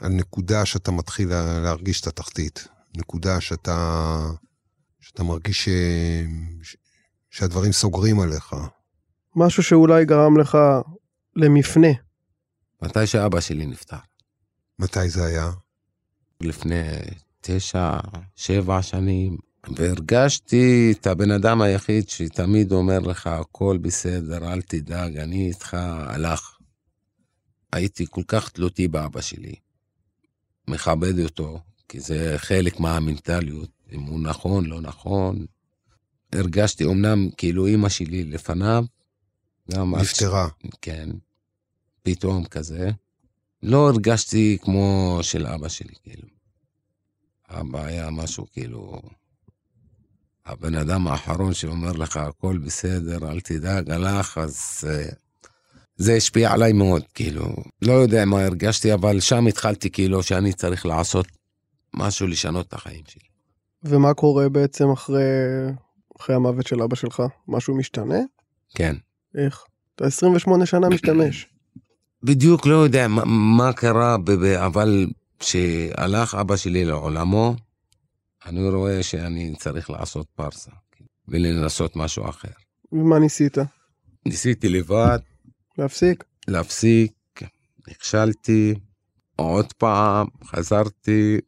[0.00, 1.28] על נקודה שאתה מתחיל
[1.62, 2.68] להרגיש את התחתית.
[2.96, 4.16] נקודה שאתה...
[5.00, 5.68] שאתה מרגיש ש...
[6.62, 6.76] ש...
[7.30, 8.56] שהדברים סוגרים עליך.
[9.36, 10.58] משהו שאולי גרם לך
[11.36, 11.92] למפנה.
[12.82, 13.96] מתי שאבא שלי נפטר.
[14.78, 15.50] מתי זה היה?
[16.40, 16.82] לפני
[17.40, 17.98] תשע,
[18.36, 19.47] שבע שנים.
[19.76, 26.58] והרגשתי את הבן אדם היחיד שתמיד אומר לך, הכל בסדר, אל תדאג, אני איתך, הלך.
[27.72, 29.54] הייתי כל כך תלותי באבא שלי.
[30.68, 35.46] מכבד אותו, כי זה חלק מהמנטליות, אם הוא נכון, לא נכון.
[36.32, 38.84] הרגשתי, אמנם כאילו אימא שלי לפניו,
[39.70, 39.94] גם...
[39.94, 40.48] נפטרה.
[40.82, 41.10] כן,
[42.02, 42.90] פתאום כזה.
[43.62, 46.28] לא הרגשתי כמו של אבא שלי, כאילו.
[47.48, 49.00] אבא היה משהו כאילו...
[50.48, 55.14] הבן אדם האחרון שאומר לך הכל בסדר, אל תדאג, הלך, אז uh,
[55.96, 57.54] זה השפיע עליי מאוד, כאילו.
[57.82, 61.26] לא יודע מה הרגשתי, אבל שם התחלתי כאילו שאני צריך לעשות
[61.94, 63.28] משהו לשנות את החיים שלי.
[63.84, 65.22] ומה קורה בעצם אחרי,
[66.20, 67.22] אחרי המוות של אבא שלך?
[67.48, 68.18] משהו משתנה?
[68.74, 68.96] כן.
[69.34, 69.64] איך?
[69.94, 71.46] אתה 28 שנה משתמש.
[72.22, 74.16] בדיוק לא יודע מה, מה קרה,
[74.56, 75.06] אבל
[75.38, 77.54] כשהלך אבא שלי לעולמו,
[78.46, 80.70] אני רואה שאני צריך לעשות פרסה
[81.28, 82.48] ולנסות משהו אחר.
[82.92, 83.58] ומה ניסית?
[84.26, 85.18] ניסיתי לבד.
[85.78, 86.24] להפסיק?
[86.48, 87.12] להפסיק,
[87.88, 88.74] נכשלתי,
[89.36, 91.38] עוד פעם, חזרתי,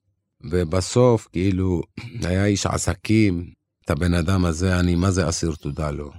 [0.41, 1.83] ובסוף, כאילו,
[2.23, 3.51] היה איש עסקים,
[3.85, 6.11] את הבן אדם הזה, אני מה זה אסיר תודה לו.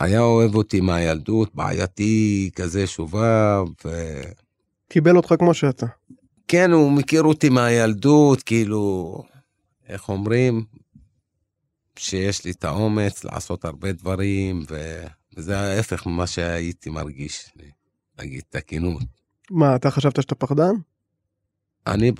[0.00, 3.64] היה אוהב אותי מהילדות, בעייתי, כזה שובב.
[3.84, 4.20] ו...
[4.88, 5.86] קיבל אותך כמו שאתה.
[6.48, 9.22] כן, הוא מכיר אותי מהילדות, כאילו,
[9.88, 10.64] איך אומרים?
[11.98, 15.02] שיש לי את האומץ לעשות הרבה דברים, ו...
[15.36, 17.50] וזה ההפך ממה שהייתי מרגיש,
[18.18, 19.02] להגיד את הכנות.
[19.50, 20.72] מה, אתה חשבת שאתה פחדן?
[21.86, 22.12] אני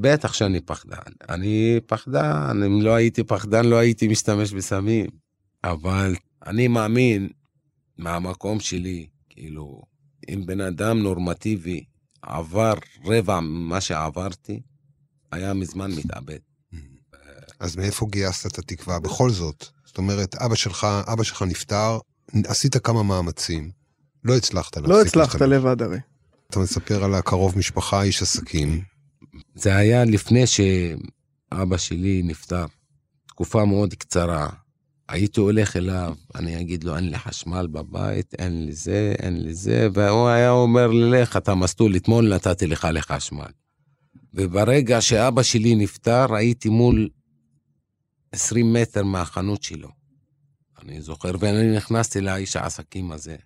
[0.00, 1.12] בטח שאני פחדן.
[1.28, 5.06] אני פחדן, אם לא הייתי פחדן לא הייתי משתמש בסמים.
[5.64, 6.14] אבל
[6.46, 7.28] אני מאמין
[7.98, 9.82] מהמקום שלי, כאילו,
[10.28, 11.84] אם בן אדם נורמטיבי
[12.22, 14.60] עבר רבע ממה שעברתי,
[15.32, 16.38] היה מזמן מתאבד.
[17.62, 19.66] אז מאיפה גייסת את התקווה בכל זאת?
[19.84, 21.98] זאת אומרת, אבא שלך, אבא שלך נפטר,
[22.44, 23.70] עשית כמה מאמצים,
[24.24, 24.92] לא הצלחת להפסיק.
[24.92, 25.98] לא הצלחת לבד הרי.
[26.50, 28.82] אתה מספר על הקרוב משפחה, איש עסקים.
[29.54, 32.66] זה היה לפני שאבא שלי נפטר,
[33.28, 34.48] תקופה מאוד קצרה.
[35.08, 39.54] הייתי הולך אליו, אני אגיד לו, אין לי חשמל בבית, אין לי זה, אין לי
[39.54, 43.50] זה, והוא היה אומר לי, לך, אתה מסטול, אתמול נתתי לך לחשמל.
[44.34, 47.08] וברגע שאבא שלי נפטר, הייתי מול
[48.32, 49.88] 20 מטר מהחנות שלו.
[50.82, 53.36] אני זוכר, ואני נכנסתי לאיש העסקים הזה,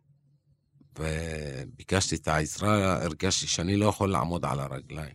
[0.98, 5.14] וביקשתי את העזרה, הרגשתי שאני לא יכול לעמוד על הרגליים.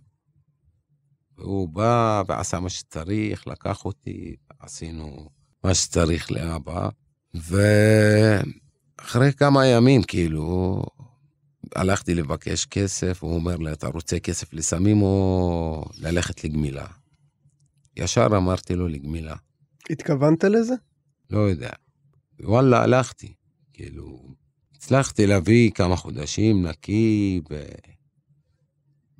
[1.37, 5.29] והוא בא ועשה מה שצריך, לקח אותי, עשינו
[5.63, 6.89] מה שצריך לאבא,
[7.33, 10.83] ואחרי כמה ימים, כאילו,
[11.75, 16.85] הלכתי לבקש כסף, הוא אומר לי, אתה רוצה כסף לסמים או ללכת לגמילה?
[17.97, 19.35] ישר אמרתי לו לגמילה.
[19.89, 20.73] התכוונת לזה?
[21.29, 21.69] לא יודע.
[22.39, 23.33] וואלה, הלכתי.
[23.73, 24.35] כאילו,
[24.75, 27.41] הצלחתי להביא כמה חודשים נקי,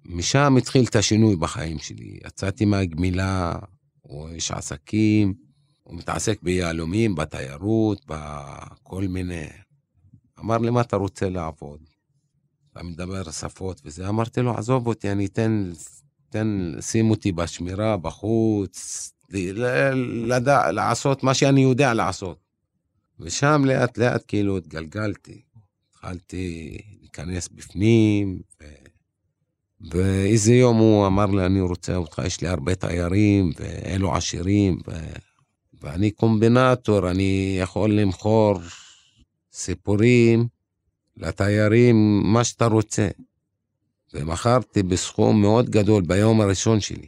[0.06, 2.19] ומשם התחיל את השינוי בחיים שלי.
[2.28, 3.56] יצאתי מהגמילה,
[4.02, 5.34] הוא איש עסקים,
[5.84, 9.45] הוא מתעסק ביהלומים, בתיירות, בכל מיני...
[10.39, 11.80] אמר לי, מה אתה רוצה לעבוד?
[12.71, 14.10] אתה מדבר שפות וזה.
[14.10, 15.71] אמרתי לו, עזוב אותי, אני אתן,
[16.30, 19.12] תן, שים אותי בשמירה, בחוץ,
[20.26, 22.38] לדע, לעשות מה שאני יודע לעשות.
[23.20, 25.41] ושם לאט לאט כאילו התגלגלתי.
[25.89, 28.65] התחלתי להיכנס בפנים, ו...
[29.91, 34.91] ואיזה יום הוא אמר לי, אני רוצה אותך, יש לי הרבה תיירים, ואלו עשירים, ו...
[35.82, 38.60] ואני קומבינטור, אני יכול למכור
[39.54, 40.48] סיפורים
[41.17, 43.08] לתיירים, מה שאתה רוצה.
[44.13, 47.08] ומכרתי בסכום מאוד גדול ביום הראשון שלי.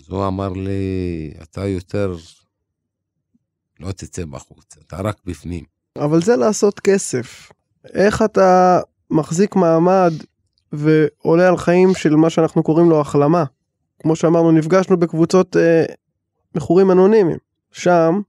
[0.00, 2.16] אז הוא אמר לי, אתה יותר
[3.80, 5.64] לא תצא בחוץ, אתה רק בפנים.
[5.96, 7.52] אבל זה לעשות כסף.
[7.94, 10.12] איך אתה מחזיק מעמד
[10.72, 13.44] ועולה על חיים של מה שאנחנו קוראים לו החלמה?
[14.02, 15.84] כמו שאמרנו, נפגשנו בקבוצות אה,
[16.54, 17.38] מכורים אנונימיים.
[17.72, 18.20] שם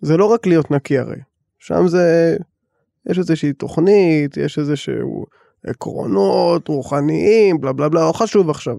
[0.00, 1.18] זה לא רק להיות נקי הרי.
[1.58, 2.36] שם זה,
[3.10, 5.26] יש איזושהי תוכנית, יש איזשהו
[5.66, 8.76] עקרונות רוחניים, בלה בלה בלה, לא חשוב עכשיו.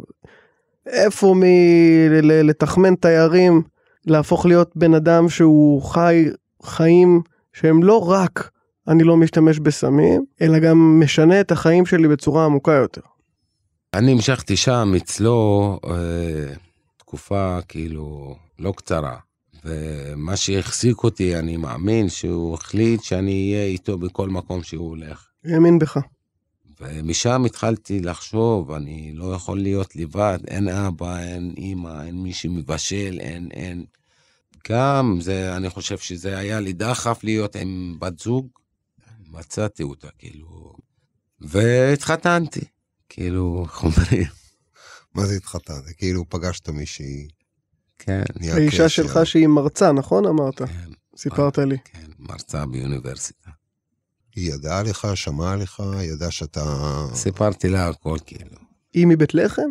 [0.89, 3.62] איפה מלתחמן תיירים,
[4.06, 6.25] להפוך להיות בן אדם שהוא חי
[6.63, 7.21] חיים
[7.54, 8.49] שהם לא רק
[8.88, 13.02] אני לא משתמש בסמים, אלא גם משנה את החיים שלי בצורה עמוקה יותר.
[13.93, 16.54] אני המשכתי שם אצלו אה,
[16.97, 19.15] תקופה כאילו לא קצרה,
[19.65, 25.28] ומה שהחזיק אותי, אני מאמין שהוא החליט שאני אהיה איתו בכל מקום שהוא הולך.
[25.45, 25.97] האמין בך.
[26.79, 33.17] ומשם התחלתי לחשוב, אני לא יכול להיות לבד, אין אבא, אין אימא, אין מי שמבשל,
[33.19, 33.85] אין, אין.
[34.69, 38.47] גם זה, אני חושב שזה היה לי דחף להיות עם בת זוג,
[39.31, 40.73] מצאתי אותה, כאילו,
[41.41, 42.65] והתחתנתי,
[43.09, 44.27] כאילו, איך אומרים?
[45.15, 45.83] מה זה התחתנת?
[45.97, 47.27] כאילו פגשת מישהי...
[47.99, 48.23] כן.
[48.51, 50.57] האישה שלך שהיא מרצה, נכון אמרת?
[50.61, 50.89] כן.
[51.17, 51.77] סיפרת לי.
[51.85, 53.49] כן, מרצה באוניברסיטה.
[54.39, 56.63] היא ידעה לך, שמעה לך, ידעה שאתה...
[57.13, 58.58] סיפרתי לה הכל, כאילו.
[58.93, 59.69] היא מבית לחם?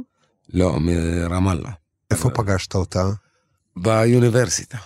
[0.49, 1.71] לא, מרמאללה.
[2.11, 3.11] איפה פגשת אותה?
[3.77, 4.79] באוניברסיטה,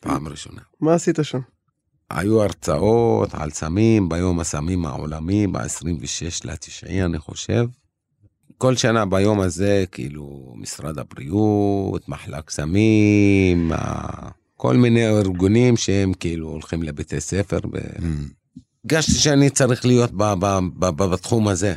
[0.00, 0.60] פעם ראשונה.
[0.80, 1.40] מה עשית שם?
[2.10, 7.66] היו הרצאות על סמים ביום הסמים העולמי, ב-26 לתשעי, אני חושב.
[8.58, 13.72] כל שנה ביום הזה, כאילו, משרד הבריאות, מחלק סמים,
[14.56, 17.58] כל מיני ארגונים שהם כאילו הולכים לבתי ספר.
[17.58, 18.02] Mm.
[18.84, 20.10] הרגשתי שאני צריך להיות
[20.86, 21.74] בתחום הזה.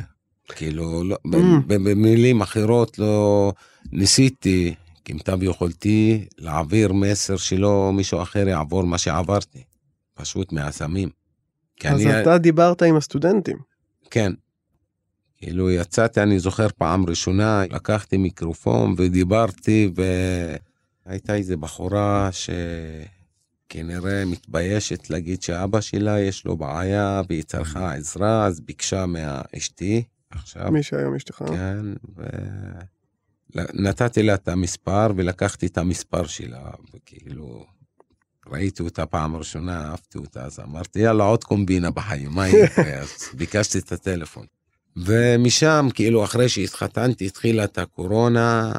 [0.48, 1.30] כאילו, לא, mm.
[1.66, 3.52] במילים אחרות, לא
[3.92, 9.62] ניסיתי כמיטב יכולתי להעביר מסר שלא מישהו אחר יעבור מה שעברתי,
[10.14, 11.08] פשוט מהסמים.
[11.84, 12.22] אז אני...
[12.22, 13.56] אתה דיברת עם הסטודנטים.
[14.10, 14.32] כן.
[15.38, 19.90] כאילו יצאתי, אני זוכר פעם ראשונה, לקחתי מיקרופון ודיברתי,
[21.06, 22.28] והייתה איזה בחורה
[23.68, 30.70] שכנראה מתביישת להגיד שאבא שלה יש לו בעיה והיא צריכה עזרה, אז ביקשה מהאשתי עכשיו.
[30.70, 31.44] מי שהיום אשתך.
[31.48, 31.84] כן,
[32.16, 32.22] ו...
[33.74, 37.64] נתתי לה את המספר ולקחתי את המספר שלה, וכאילו,
[38.46, 42.68] ראיתי אותה פעם ראשונה, אהבתי אותה, אז אמרתי, יאללה, עוד קומבינה בחיים, מה יהיה?
[43.02, 44.46] אז ביקשתי את הטלפון.
[44.96, 48.72] ומשם, כאילו, אחרי שהתחתנתי, התחילה את הקורונה,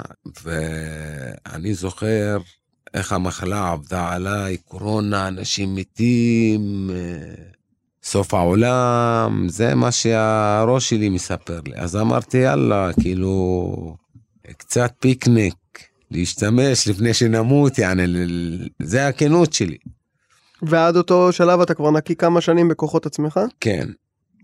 [0.43, 2.38] ואני זוכר,
[2.93, 7.43] איך המחלה עבדה עליי, קורונה, אנשים מתים, אה,
[8.04, 11.76] סוף העולם, זה מה שהראש שלי מספר לי.
[11.76, 13.95] אז אמרתי, יאללה, כאילו,
[14.58, 15.56] קצת פיקניק,
[16.12, 18.04] להשתמש לפני שנמות, יעני,
[18.82, 19.78] זה הכנות שלי.
[20.62, 23.39] ועד אותו שלב אתה כבר נקי כמה שנים בכוחות עצמך?
[23.60, 23.88] כן,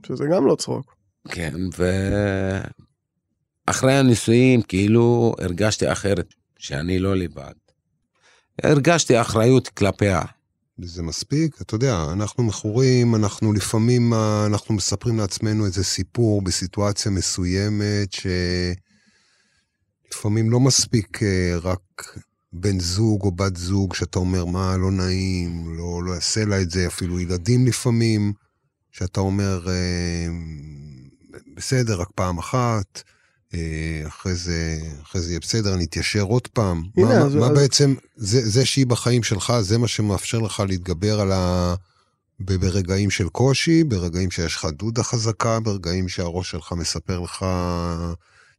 [0.08, 0.96] שזה גם לא צחוק.
[1.30, 1.54] כן,
[3.68, 7.54] ואחרי הנישואים, כאילו, הרגשתי אחרת, שאני לא לבד.
[8.62, 10.22] הרגשתי אחריות כלפיה.
[10.78, 17.12] זה מספיק, אתה יודע, אנחנו מכורים, אנחנו לפעמים, אה, אנחנו מספרים לעצמנו איזה סיפור בסיטואציה
[17.12, 18.10] מסוימת,
[20.10, 22.18] שלפעמים לא מספיק אה, רק
[22.54, 26.72] בן זוג או בת זוג, שאתה אומר, מה, לא נעים, לא, לא אעשה לה את
[26.72, 28.34] זה, אפילו ילדים לפעמים,
[28.92, 30.28] שאתה אומר, אה,
[31.56, 33.04] בסדר, רק פעם אחת,
[34.08, 36.84] אחרי זה, אחרי זה יהיה בסדר, אני אתיישר עוד פעם.
[36.98, 40.64] הנה, מה, אז- מה אז- בעצם, זה, זה שהיא בחיים שלך, זה מה שמאפשר לך
[40.68, 41.76] להתגבר על ה...
[42.40, 47.46] ברגעים של קושי, ברגעים שיש לך דודה חזקה, ברגעים שהראש שלך מספר לך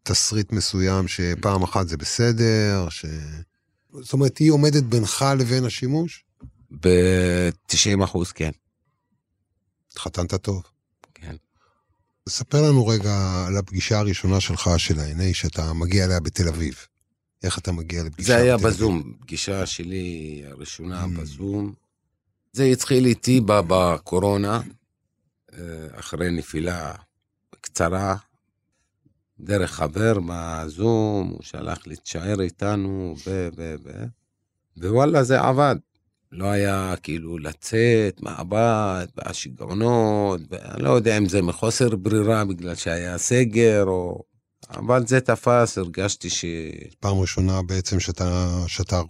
[0.03, 3.07] תסריט מסוים שפעם אחת זה בסדר, ש...
[4.01, 6.25] זאת אומרת, היא עומדת בינך לבין השימוש?
[6.81, 8.51] ב-90 אחוז, כן.
[9.93, 10.63] התחתנת טוב.
[12.29, 16.75] ספר לנו רגע על הפגישה הראשונה שלך של ה-NA, שאתה מגיע אליה בתל אביב.
[17.43, 18.77] איך אתה מגיע לפגישה זה היה בתל אביב?
[18.77, 21.21] בזום, פגישה שלי הראשונה Mm.
[21.21, 21.73] בזום.
[22.53, 24.61] זה התחיל איתי בקורונה,
[25.53, 25.59] אה,
[25.93, 26.95] אחרי נפילה
[27.61, 28.17] קצרה,
[29.41, 33.49] דרך חבר בזום, הוא שלח לי תשאר איתנו, ו...
[33.57, 33.75] ו...
[33.85, 33.91] ו...
[34.77, 35.77] ווואלה, זה עבד.
[36.35, 43.19] לא היה כאילו לצאת מהבית, והשיגעונות, ואני לא יודע אם זה מחוסר ברירה בגלל שהיה
[43.19, 44.23] סגר, או...
[44.71, 46.45] אבל זה תפס, הרגשתי ש...
[47.01, 49.03] פעם ראשונה בעצם שאתה, שאתה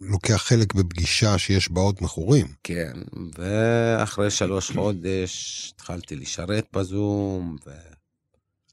[0.00, 2.46] לוקח חלק בפגישה שיש בה עוד מכורים.
[2.62, 2.92] כן,
[3.38, 7.70] ואחרי שלוש חודש התחלתי לשרת בזום, ו...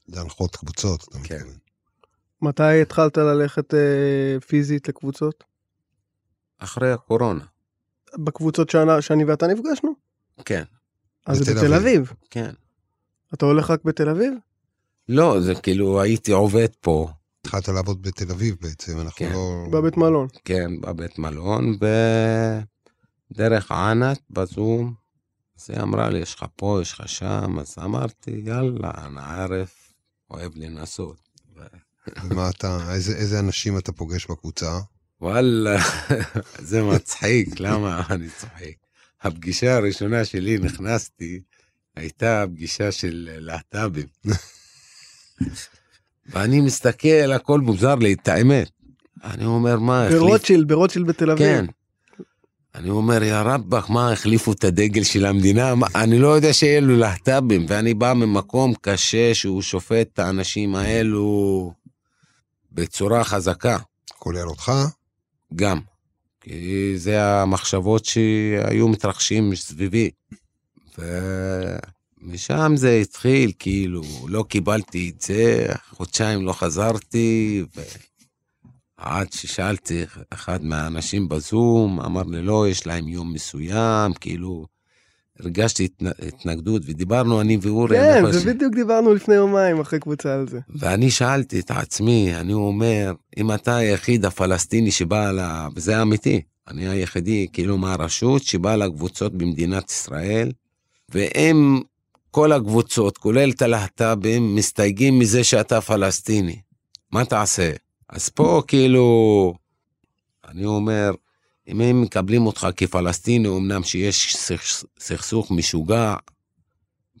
[0.08, 1.34] להנחות קבוצות, אתה כן.
[1.34, 1.58] מתכוון.
[2.42, 5.44] מתי התחלת ללכת אה, פיזית לקבוצות?
[6.58, 7.44] אחרי הקורונה,
[8.18, 9.92] בקבוצות שאני, שאני ואתה נפגשנו?
[10.44, 10.62] כן,
[11.26, 11.96] אז זה בתל בתל אביב.
[11.96, 12.12] אביב.
[12.30, 12.50] כן.
[13.34, 14.32] אתה הולך רק בתל אביב?
[15.08, 17.08] לא, זה כאילו הייתי עובד פה,
[17.40, 19.32] התחלת לעבוד בתל אביב בעצם, אנחנו כן.
[19.32, 19.66] לא...
[19.70, 20.28] בבית מלון.
[20.44, 21.78] כן, בבית מלון,
[23.30, 24.94] ודרך ענת בזום,
[25.58, 29.92] אז היא אמרה לי, יש לך פה, יש לך שם, אז אמרתי, יאללה, אנא ערף,
[30.30, 31.30] אוהב לנסות.
[32.24, 34.80] ומה אתה, איזה, איזה אנשים אתה פוגש בקבוצה?
[35.20, 35.78] וואלה,
[36.70, 38.74] זה מצחיק, למה אני צוחק?
[39.22, 41.40] הפגישה הראשונה שלי, נכנסתי,
[41.96, 44.06] הייתה פגישה של להט"בים.
[46.30, 48.70] ואני מסתכל, הכל מוזר לי, את האמת.
[49.24, 50.18] אני אומר, מה, החליף...
[50.18, 51.46] ברוטשילד, ברוטשילד בתל אביב.
[51.46, 51.64] כן.
[52.74, 55.74] אני אומר, יא רבאק, מה, החליפו את הדגל של המדינה?
[55.74, 61.72] מה, אני לא יודע שאלו להט"בים, ואני בא ממקום קשה שהוא שופט את האנשים האלו
[62.72, 63.78] בצורה חזקה.
[64.18, 64.72] כולל אותך?
[65.54, 65.80] גם.
[66.40, 70.10] כי זה המחשבות שהיו מתרחשים מסביבי.
[70.98, 77.64] ומשם זה התחיל, כאילו, לא קיבלתי את זה, חודשיים לא חזרתי,
[78.98, 84.66] ועד ששאלתי אחד מהאנשים בזום, אמר לי, לא, יש להם יום מסוים, כאילו,
[85.44, 90.48] הרגשתי התנ- התנגדות, ודיברנו אני ואורי, כן, זה בדיוק דיברנו לפני יומיים אחרי קבוצה על
[90.48, 90.60] זה.
[90.68, 95.40] ואני שאלתי את עצמי, אני אומר, אם אתה היחיד הפלסטיני שבא ל...
[95.76, 100.52] וזה אמיתי, אני היחידי, כאילו, מהרשות שבא לקבוצות במדינת ישראל,
[101.08, 101.80] והם,
[102.30, 106.60] כל הקבוצות, כולל את הלהט"בים, מסתייגים מזה שאתה פלסטיני.
[107.12, 107.72] מה תעשה?
[108.08, 109.54] אז פה, כאילו,
[110.48, 111.10] אני אומר,
[111.70, 116.14] אם הם מקבלים אותך כפלסטיני, אמנם שיש סכס- סכסוך משוגע,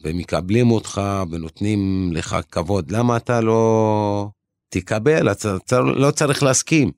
[0.04, 4.28] ומקבלים אותך ונותנים לך כבוד, למה אתה לא
[4.68, 5.32] תקבל?
[5.32, 6.90] אתה לא צריך להסכים.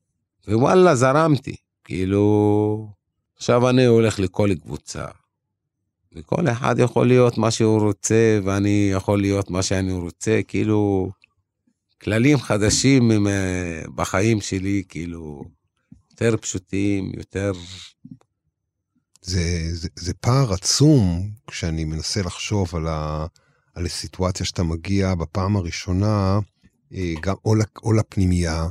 [0.48, 1.56] ווואלה, זרמתי.
[1.84, 2.88] כאילו,
[3.36, 5.04] עכשיו אני הולך לכל קבוצה.
[6.16, 11.10] וכל אחד יכול להיות מה שהוא רוצה, ואני יכול להיות מה שאני רוצה, כאילו,
[12.02, 15.44] כללים חדשים אה, בחיים שלי, כאילו,
[16.12, 17.52] יותר פשוטים, יותר...
[19.22, 23.26] זה, זה, זה פער עצום כשאני מנסה לחשוב על, ה,
[23.74, 26.38] על הסיטואציה שאתה מגיע בפעם הראשונה,
[26.94, 28.68] אה, גם, או, או לפנימייה,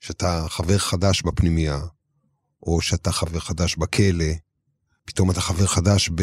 [0.00, 1.80] שאתה חבר חדש בפנימייה,
[2.62, 4.24] או שאתה חבר חדש בכלא,
[5.04, 6.22] פתאום אתה חבר חדש ב...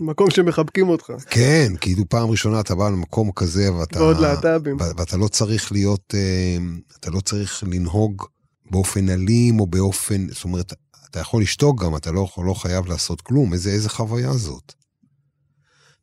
[0.00, 1.12] מקום שמחבקים אותך.
[1.30, 4.02] כן, כאילו פעם ראשונה אתה בא למקום כזה ואתה...
[4.02, 4.76] ועוד להט"בים.
[4.80, 6.56] ואתה לא צריך להיות, אה,
[7.00, 8.24] אתה לא צריך לנהוג
[8.70, 10.72] באופן אלים או באופן, זאת אומרת,
[11.10, 14.72] אתה יכול לשתוק גם, אתה לא, לא חייב לעשות כלום, איזה, איזה חוויה זאת.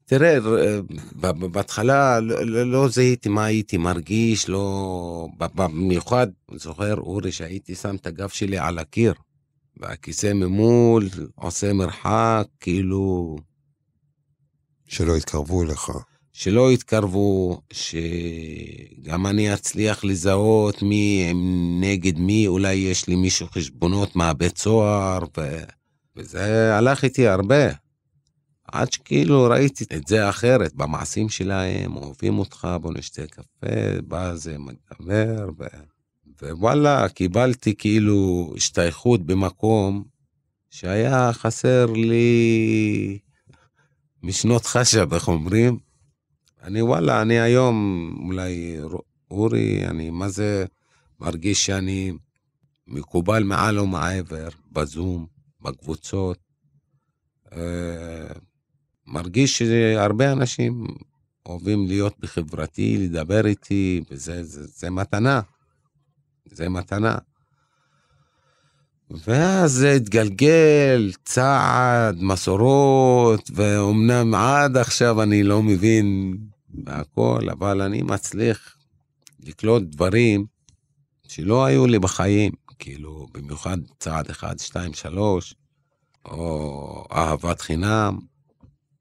[0.06, 0.38] תראה,
[1.52, 5.28] בהתחלה לא, לא, לא זיהיתי מה הייתי מרגיש, לא...
[5.38, 9.14] במיוחד, זוכר, אורי, שהייתי שם את הגב שלי על הקיר,
[9.78, 13.36] והכיסא ממול עושה מרחק, כאילו...
[14.88, 15.92] שלא יתקרבו אליך.
[16.38, 21.32] שלא יתקרבו, שגם אני אצליח לזהות מי
[21.82, 25.60] נגד מי, אולי יש לי מישהו חשבונות מהבית סוהר, ו...
[26.16, 27.66] וזה הלך איתי הרבה.
[28.68, 34.58] עד שכאילו ראיתי את זה אחרת, במעשים שלהם, אוהבים אותך, בוא נשתה קפה, בא זה
[34.58, 35.64] מדבר, ו...
[36.42, 40.04] ווואלה, קיבלתי כאילו השתייכות במקום
[40.70, 43.20] שהיה חסר לי
[44.24, 45.85] משנות חשב, איך אומרים?
[46.66, 48.78] אני וואלה, אני היום, אולי
[49.32, 50.66] אורי, אני מה זה
[51.20, 52.14] מרגיש שאני
[52.88, 55.26] מקובל מעל ומעבר, בזום,
[55.62, 56.38] בקבוצות.
[57.54, 58.28] אה,
[59.08, 60.88] מרגיש שהרבה אנשים
[61.46, 65.42] אוהבים להיות בחברתי, לדבר איתי, וזה זה, זה מתנה.
[66.46, 67.18] זה מתנה.
[69.10, 76.38] ואז זה התגלגל, צעד, מסורות, ואומנם עד עכשיו אני לא מבין
[76.86, 78.78] והכל, אבל אני מצליח
[79.40, 80.46] לקלוט דברים
[81.28, 85.56] שלא היו לי בחיים, כאילו, במיוחד צעד אחד, שתיים, שלוש,
[86.26, 88.18] או אהבת חינם,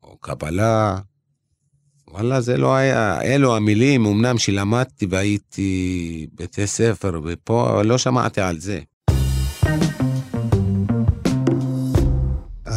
[0.03, 0.99] או קבלה.
[2.09, 8.61] וואלה, זה לא היה, אלו המילים, אמנם שלמדתי והייתי בתי ספר ופה, לא שמעתי על
[8.61, 8.81] זה.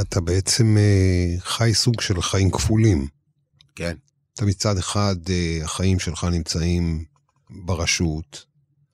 [0.01, 3.07] אתה בעצם אה, חי סוג של חיים כפולים.
[3.75, 3.95] כן.
[4.37, 7.05] אתה מצד אחד, אה, החיים שלך נמצאים
[7.49, 8.45] ברשות,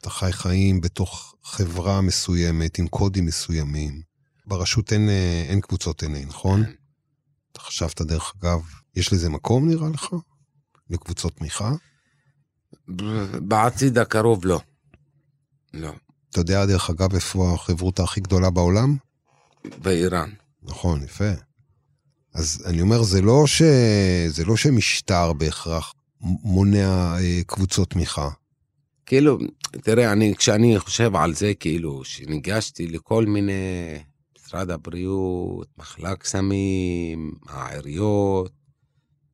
[0.01, 4.01] אתה חי חיים בתוך חברה מסוימת, עם קודים מסוימים.
[4.45, 6.65] ברשות אין, אה, אין קבוצות NA, נכון?
[6.65, 6.71] כן.
[7.51, 8.61] אתה חשבת, דרך אגב,
[8.95, 10.07] יש לזה מקום נראה לך?
[10.89, 11.71] לקבוצות תמיכה?
[13.47, 14.61] בעתיד הקרוב לא.
[15.73, 15.91] לא.
[16.29, 18.97] אתה יודע, דרך אגב, איפה החברותה הכי גדולה בעולם?
[19.81, 20.29] באיראן.
[20.61, 21.31] נכון, יפה.
[22.33, 23.61] אז אני אומר, זה לא, ש...
[24.27, 28.29] זה לא שמשטר בהכרח מונע אה, קבוצות תמיכה.
[29.05, 29.37] כאילו,
[29.83, 33.53] תראה, אני, כשאני חושב על זה, כאילו, שניגשתי לכל מיני,
[34.37, 38.51] משרד הבריאות, מחלק סמים, העיריות,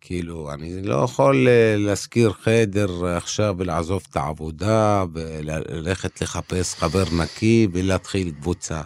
[0.02, 7.68] כאילו, אני לא יכול אה, להשכיר חדר עכשיו ולעזוב את העבודה וללכת לחפש חבר נקי
[7.72, 8.82] ולהתחיל קבוצה.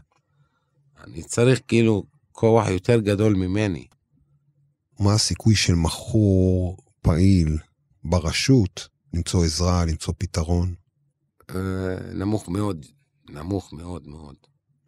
[1.04, 3.86] אני צריך כאילו כוח יותר גדול ממני.
[5.00, 7.58] מה הסיכוי של מכור פעיל
[8.04, 10.74] ברשות למצוא עזרה, למצוא פתרון?
[11.50, 11.56] אה,
[12.14, 12.86] נמוך מאוד,
[13.30, 14.36] נמוך מאוד מאוד.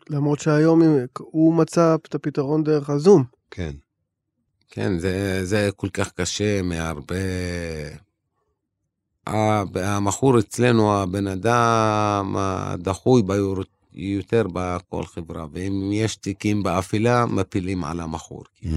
[0.10, 0.82] למרות שהיום
[1.18, 3.24] הוא מצא את הפתרון דרך הזום.
[3.52, 3.72] כן.
[4.70, 7.16] כן, זה, זה כל כך קשה מהרבה...
[9.76, 13.22] המכור אצלנו, הבן אדם הדחוי
[13.94, 18.44] יותר בכל חברה, ואם יש תיקים באפילה, מפילים על המכור.
[18.64, 18.68] Mm.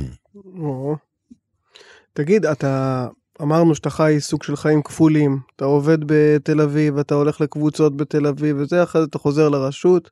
[2.18, 3.06] תגיד, אתה,
[3.42, 8.26] אמרנו שאתה חי סוג של חיים כפולים, אתה עובד בתל אביב, אתה הולך לקבוצות בתל
[8.26, 10.10] אביב וזה, אחרי זה אתה חוזר לרשות,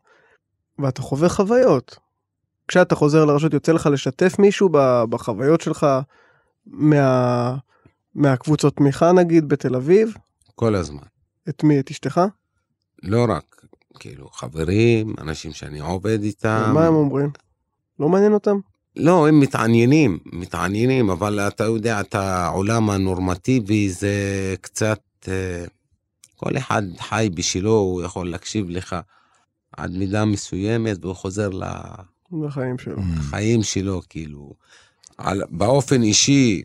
[0.79, 1.99] ואתה חווה חוויות.
[2.69, 4.69] כשאתה חוזר לרשות יוצא לך לשתף מישהו
[5.11, 5.87] בחוויות שלך
[6.67, 7.57] מה,
[8.15, 10.15] מהקבוצות תמיכה נגיד בתל אביב?
[10.55, 11.03] כל הזמן.
[11.49, 11.81] את מי?
[11.81, 12.21] את אשתך?
[13.03, 13.67] לא רק,
[13.99, 16.71] כאילו חברים, אנשים שאני עובד איתם.
[16.75, 17.31] מה הם אומרים?
[18.01, 18.57] לא מעניין אותם?
[18.97, 24.15] לא, הם מתעניינים, מתעניינים, אבל אתה יודע, את העולם הנורמטיבי זה
[24.61, 25.01] קצת...
[25.29, 25.65] אה,
[26.37, 28.97] כל אחד חי בשלו, הוא יכול להקשיב לך
[29.77, 31.65] עד מידה מסוימת והוא חוזר ל...
[32.47, 32.97] לחיים שלו.
[33.19, 34.55] לחיים שלו, כאילו.
[35.19, 36.63] על, באופן אישי,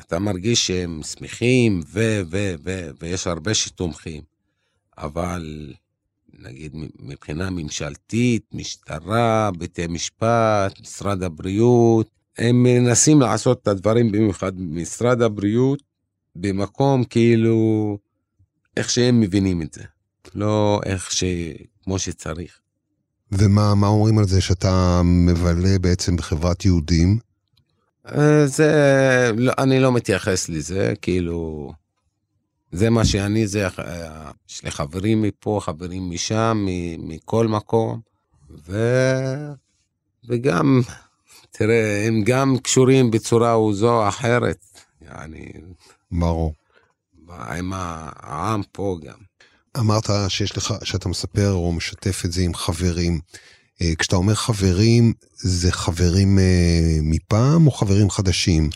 [0.00, 4.22] אתה מרגיש שהם שמחים, ו, ו, ו, ויש הרבה שתומכים,
[4.98, 5.72] אבל
[6.42, 15.22] נגיד מבחינה ממשלתית, משטרה, בתי משפט, משרד הבריאות, הם מנסים לעשות את הדברים, במיוחד משרד
[15.22, 15.82] הבריאות,
[16.36, 17.98] במקום כאילו,
[18.76, 19.82] איך שהם מבינים את זה,
[20.34, 21.24] לא איך ש...
[21.84, 22.58] כמו שצריך.
[23.32, 27.18] ומה אומרים על זה שאתה מבלה בעצם בחברת יהודים?
[28.06, 28.72] אה, זה,
[29.36, 31.72] לא, אני לא מתייחס לזה, כאילו,
[32.72, 33.68] זה מה שאני, זה,
[34.50, 36.66] יש לי חברים מפה, חברים משם,
[36.98, 38.00] מכל מקום,
[38.66, 38.76] ו...
[40.28, 40.80] וגם,
[41.56, 44.64] תראה, הם גם קשורים בצורה או זו או אחרת,
[45.02, 45.52] יעני...
[46.12, 46.54] ברור.
[47.28, 49.18] עם העם פה גם.
[49.78, 53.20] אמרת שיש לך, שאתה מספר או משתף את זה עם חברים.
[53.82, 58.70] אה, כשאתה אומר חברים, זה חברים אה, מפעם או חברים חדשים?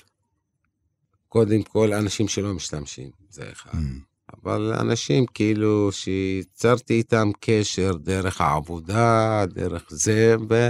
[1.37, 3.71] קודם כל, אנשים שלא משתמשים, זה אחד.
[3.73, 4.37] Mm.
[4.43, 10.69] אבל אנשים כאילו שיצרתי איתם קשר דרך העבודה, דרך זה, ו...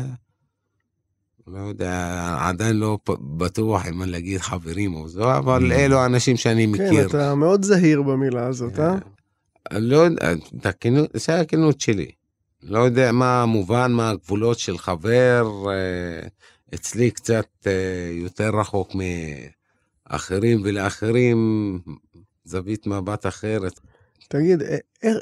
[1.47, 2.99] לא יודע, עדיין לא
[3.37, 5.75] בטוח אם אני להגיד חברים או זו, אבל Mm.
[5.75, 7.07] אלו האנשים שאני כן, מכיר.
[7.07, 8.95] אתה מאוד זהיר במילה הזאת, אה?
[9.71, 10.33] אני לא יודע,
[11.15, 12.11] זה הכנות שלי.
[12.63, 15.65] לא יודע מה המובן, מה הגבולות של חבר.
[15.71, 16.29] אה,
[16.75, 18.95] אצלי קצת אה, יותר רחוק
[20.11, 21.81] מאחרים, ולאחרים
[22.45, 23.81] זווית מבט אחרת.
[24.29, 24.63] תגיד,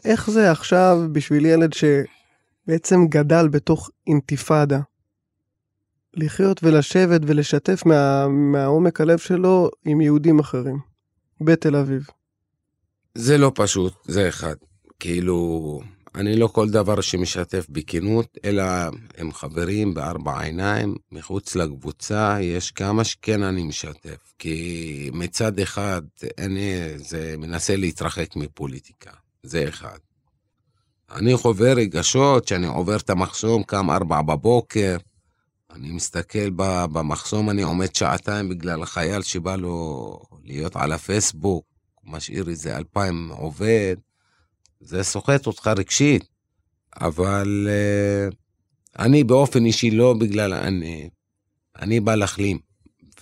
[0.05, 4.80] איך זה עכשיו בשביל ילד שבעצם גדל בתוך אינתיפאדה?
[6.16, 10.78] לחיות ולשבת ולשתף מה, מהעומק הלב שלו עם יהודים אחרים,
[11.41, 12.07] בתל אביב.
[13.14, 14.55] זה לא פשוט, זה אחד.
[15.01, 15.80] כאילו,
[16.15, 18.65] אני לא כל דבר שמשתף בכנות, אלא
[19.19, 24.35] עם חברים בארבע עיניים, מחוץ לקבוצה, יש כמה שכן אני משתף.
[24.39, 26.03] כי מצד אחד,
[26.39, 29.11] אני זה מנסה להתרחק מפוליטיקה,
[29.43, 29.99] זה אחד.
[31.11, 34.97] אני חווה רגשות שאני עובר את המחסום, קם ארבע בבוקר,
[35.71, 36.51] אני מסתכל
[36.93, 41.65] במחסום, אני עומד שעתיים בגלל החייל שבא לו להיות על הפייסבוק.
[42.05, 43.97] משאיר איזה אלפיים עובד,
[44.85, 46.24] זה סוחט אותך רגשית.
[47.01, 48.35] אבל uh,
[48.99, 51.09] אני באופן אישי לא בגלל אני,
[51.78, 52.59] אני בא להחלים.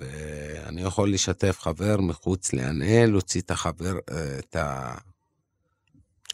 [0.01, 4.95] ואני יכול לשתף חבר מחוץ לענה, להוציא את החבר, uh, את ה...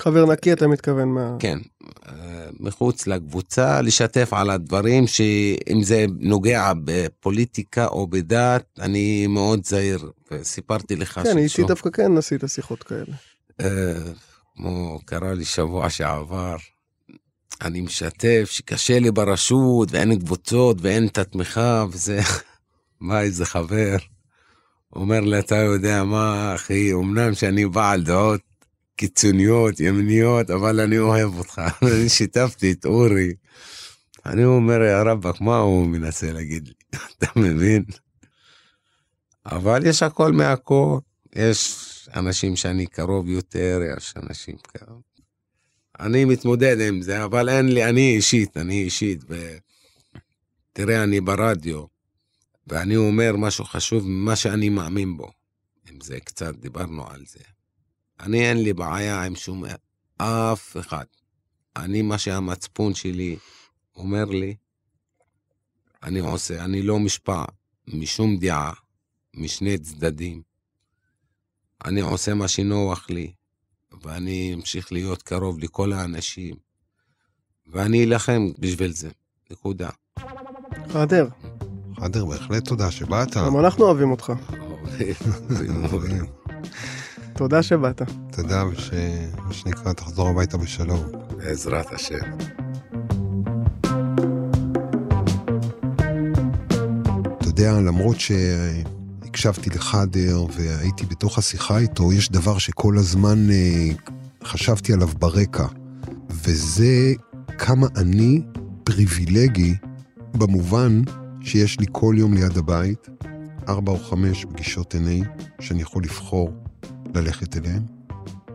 [0.02, 1.36] חבר נקי אתה מתכוון מה...
[1.38, 2.10] כן, uh,
[2.60, 10.96] מחוץ לקבוצה, לשתף על הדברים שאם זה נוגע בפוליטיקה או בדת, אני מאוד זהיר, וסיפרתי
[10.96, 11.68] לך כן, שלשום.
[11.68, 13.14] דווקא כן עשית שיחות כאלה.
[14.58, 16.56] כמו קרה לי שבוע שעבר,
[17.62, 22.20] אני משתף שקשה לי ברשות ואין קבוצות ואין את התמיכה וזה,
[23.00, 23.96] מה איזה חבר.
[24.96, 28.40] אומר לי, אתה יודע מה, אחי, אמנם שאני בעל דעות
[28.96, 31.62] קיצוניות, ימניות, אבל אני אוהב אותך.
[31.82, 33.32] אני שיתפתי את אורי.
[34.26, 36.74] אני אומר, יא רבאק, מה הוא מנסה להגיד לי?
[37.18, 37.84] אתה מבין?
[39.46, 40.98] אבל יש הכל מהכל.
[41.36, 45.02] יש אנשים שאני קרוב יותר, יש אנשים קרוב.
[46.00, 49.24] אני מתמודד עם זה, אבל אין לי, אני אישית, אני אישית,
[50.72, 51.84] ותראה, אני ברדיו,
[52.66, 55.30] ואני אומר משהו חשוב ממה שאני מאמין בו.
[55.90, 57.40] אם זה קצת, דיברנו על זה.
[58.20, 59.64] אני אין לי בעיה עם שום
[60.16, 61.04] אף אחד.
[61.76, 63.36] אני, מה שהמצפון שלי
[63.96, 64.56] אומר לי,
[66.02, 67.44] אני עושה, אני לא משפע
[67.88, 68.72] משום דעה,
[69.34, 70.47] משני צדדים.
[71.84, 73.32] אני עושה מה שנוח לי,
[74.02, 76.54] ואני אמשיך להיות קרוב לכל האנשים,
[77.66, 79.08] ואני אלחם בשביל זה,
[79.50, 79.88] נקודה.
[80.92, 81.28] חדר,
[82.00, 83.36] חדר, בהחלט תודה שבאת.
[83.36, 84.32] גם אנחנו אוהבים אותך.
[87.36, 88.02] תודה שבאת.
[88.32, 91.12] תודה, ושמה שנקרא, תחזור הביתה בשלום.
[91.36, 92.18] בעזרת השם.
[97.38, 98.16] אתה יודע, למרות
[99.28, 103.88] שהקשבתי לחדר והייתי בתוך השיחה איתו, יש דבר שכל הזמן אה,
[104.44, 105.66] חשבתי עליו ברקע,
[106.30, 107.12] וזה
[107.58, 108.42] כמה אני
[108.84, 109.74] פריבילגי
[110.34, 111.02] במובן
[111.40, 113.08] שיש לי כל יום ליד הבית
[113.68, 115.22] ארבע או חמש פגישות עיני
[115.60, 116.52] שאני יכול לבחור
[117.14, 117.82] ללכת אליהן,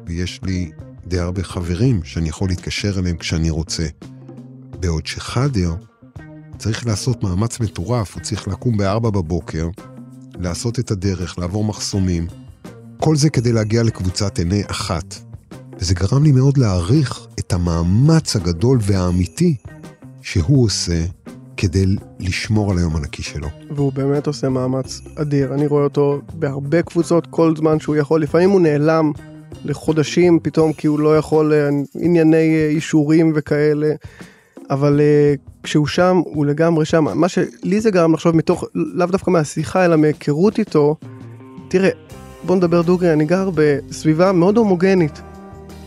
[0.06, 0.72] ויש לי
[1.08, 3.88] די הרבה חברים שאני יכול להתקשר אליהם כשאני רוצה.
[4.80, 5.76] בעוד שחדר
[6.58, 9.70] צריך לעשות מאמץ מטורף, הוא צריך לקום בארבע בבוקר,
[10.40, 12.28] לעשות את הדרך, לעבור מחסומים.
[12.98, 15.16] כל זה כדי להגיע לקבוצת עיני אחת.
[15.80, 19.56] וזה גרם לי מאוד להעריך את המאמץ הגדול והאמיתי
[20.22, 21.06] שהוא עושה
[21.58, 21.86] כדי
[22.20, 23.48] לשמור על היום הנקי שלו.
[23.76, 25.54] והוא באמת עושה מאמץ אדיר.
[25.54, 28.24] אני רואה אותו בהרבה קבוצות כל זמן שהוא יכול.
[28.24, 29.12] לפעמים הוא נעלם
[29.66, 31.70] לחודשים פתאום כי הוא לא יכול, אה,
[32.00, 33.92] ענייני אה, אישורים וכאלה.
[34.70, 35.34] אבל אה,
[35.64, 37.20] כשהוא שם, הוא לגמרי שם.
[37.20, 40.96] מה שלי זה גרם לחשוב מתוך, לאו דווקא מהשיחה, אלא מהיכרות איתו,
[41.68, 41.90] תראה,
[42.44, 45.22] בוא נדבר דוגרי, אני גר בסביבה מאוד הומוגנית.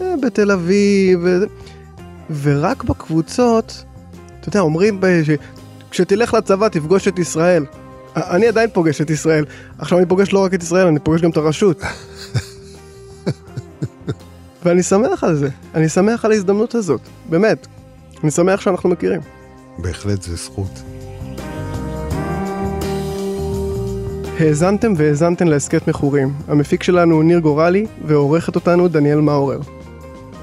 [0.00, 1.44] אה, בתל אביב, ו...
[2.42, 3.84] ורק בקבוצות,
[4.40, 5.30] אתה יודע, אומרים ש...
[5.90, 7.64] כשתלך לצבא תפגוש את ישראל.
[8.16, 9.44] אני עדיין פוגש את ישראל.
[9.78, 11.82] עכשיו אני פוגש לא רק את ישראל, אני פוגש גם את הרשות.
[14.64, 15.48] ואני שמח על זה.
[15.74, 17.66] אני שמח על ההזדמנות הזאת, באמת.
[18.22, 19.20] אני שמח שאנחנו מכירים.
[19.78, 20.82] בהחלט זה זכות.
[24.38, 26.32] האזנתם והאזנתם להסכת מכורים.
[26.48, 29.60] המפיק שלנו הוא ניר גורלי, ועורכת אותנו דניאל מאורר.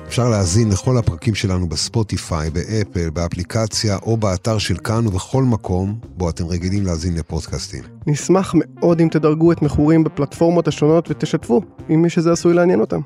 [0.08, 6.30] אפשר להאזין לכל הפרקים שלנו בספוטיפיי, באפל, באפליקציה או באתר של כאן ובכל מקום בו
[6.30, 7.84] אתם רגילים להאזין לפודקאסטים.
[8.08, 13.00] נשמח מאוד אם תדרגו את מכורים בפלטפורמות השונות ותשתפו עם מי שזה עשוי לעניין אותם.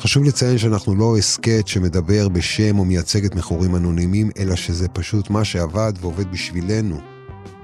[0.00, 5.30] חשוב לציין שאנחנו לא הסכת שמדבר בשם או מייצג את מכורים אנונימיים, אלא שזה פשוט
[5.30, 7.00] מה שעבד ועובד בשבילנו,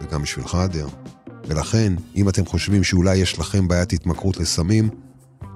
[0.01, 0.89] וגם בשבילך, אדר.
[1.49, 4.89] ולכן, אם אתם חושבים שאולי יש לכם בעיית התמכרות לסמים,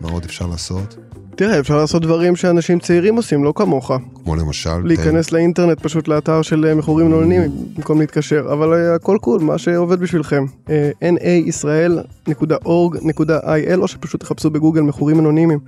[0.00, 0.96] מה עוד אפשר לעשות?
[1.36, 3.90] תראה, אפשר לעשות דברים שאנשים צעירים עושים, לא כמוך.
[4.24, 4.78] כמו למשל...
[4.84, 9.58] להיכנס לאינטרנט פשוט לאתר של אה, מכורים אנונימיים במקום להתקשר, אבל אה, הכל קול, מה
[9.58, 10.44] שעובד בשבילכם.
[10.70, 15.58] אה, nayisrael.org.il או שפשוט תחפשו בגוגל מכורים אנונימיים.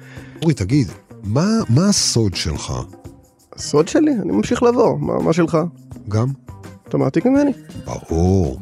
[0.42, 0.88] אורי, תגיד,
[1.24, 2.72] מה, מה הסוד שלך?
[3.56, 4.12] הסוד שלי?
[4.22, 5.58] אני ממשיך לבוא, מה, מה שלך?
[6.08, 6.26] גם?
[6.88, 7.52] אתה מעתיק ממני?
[7.84, 8.60] ברור.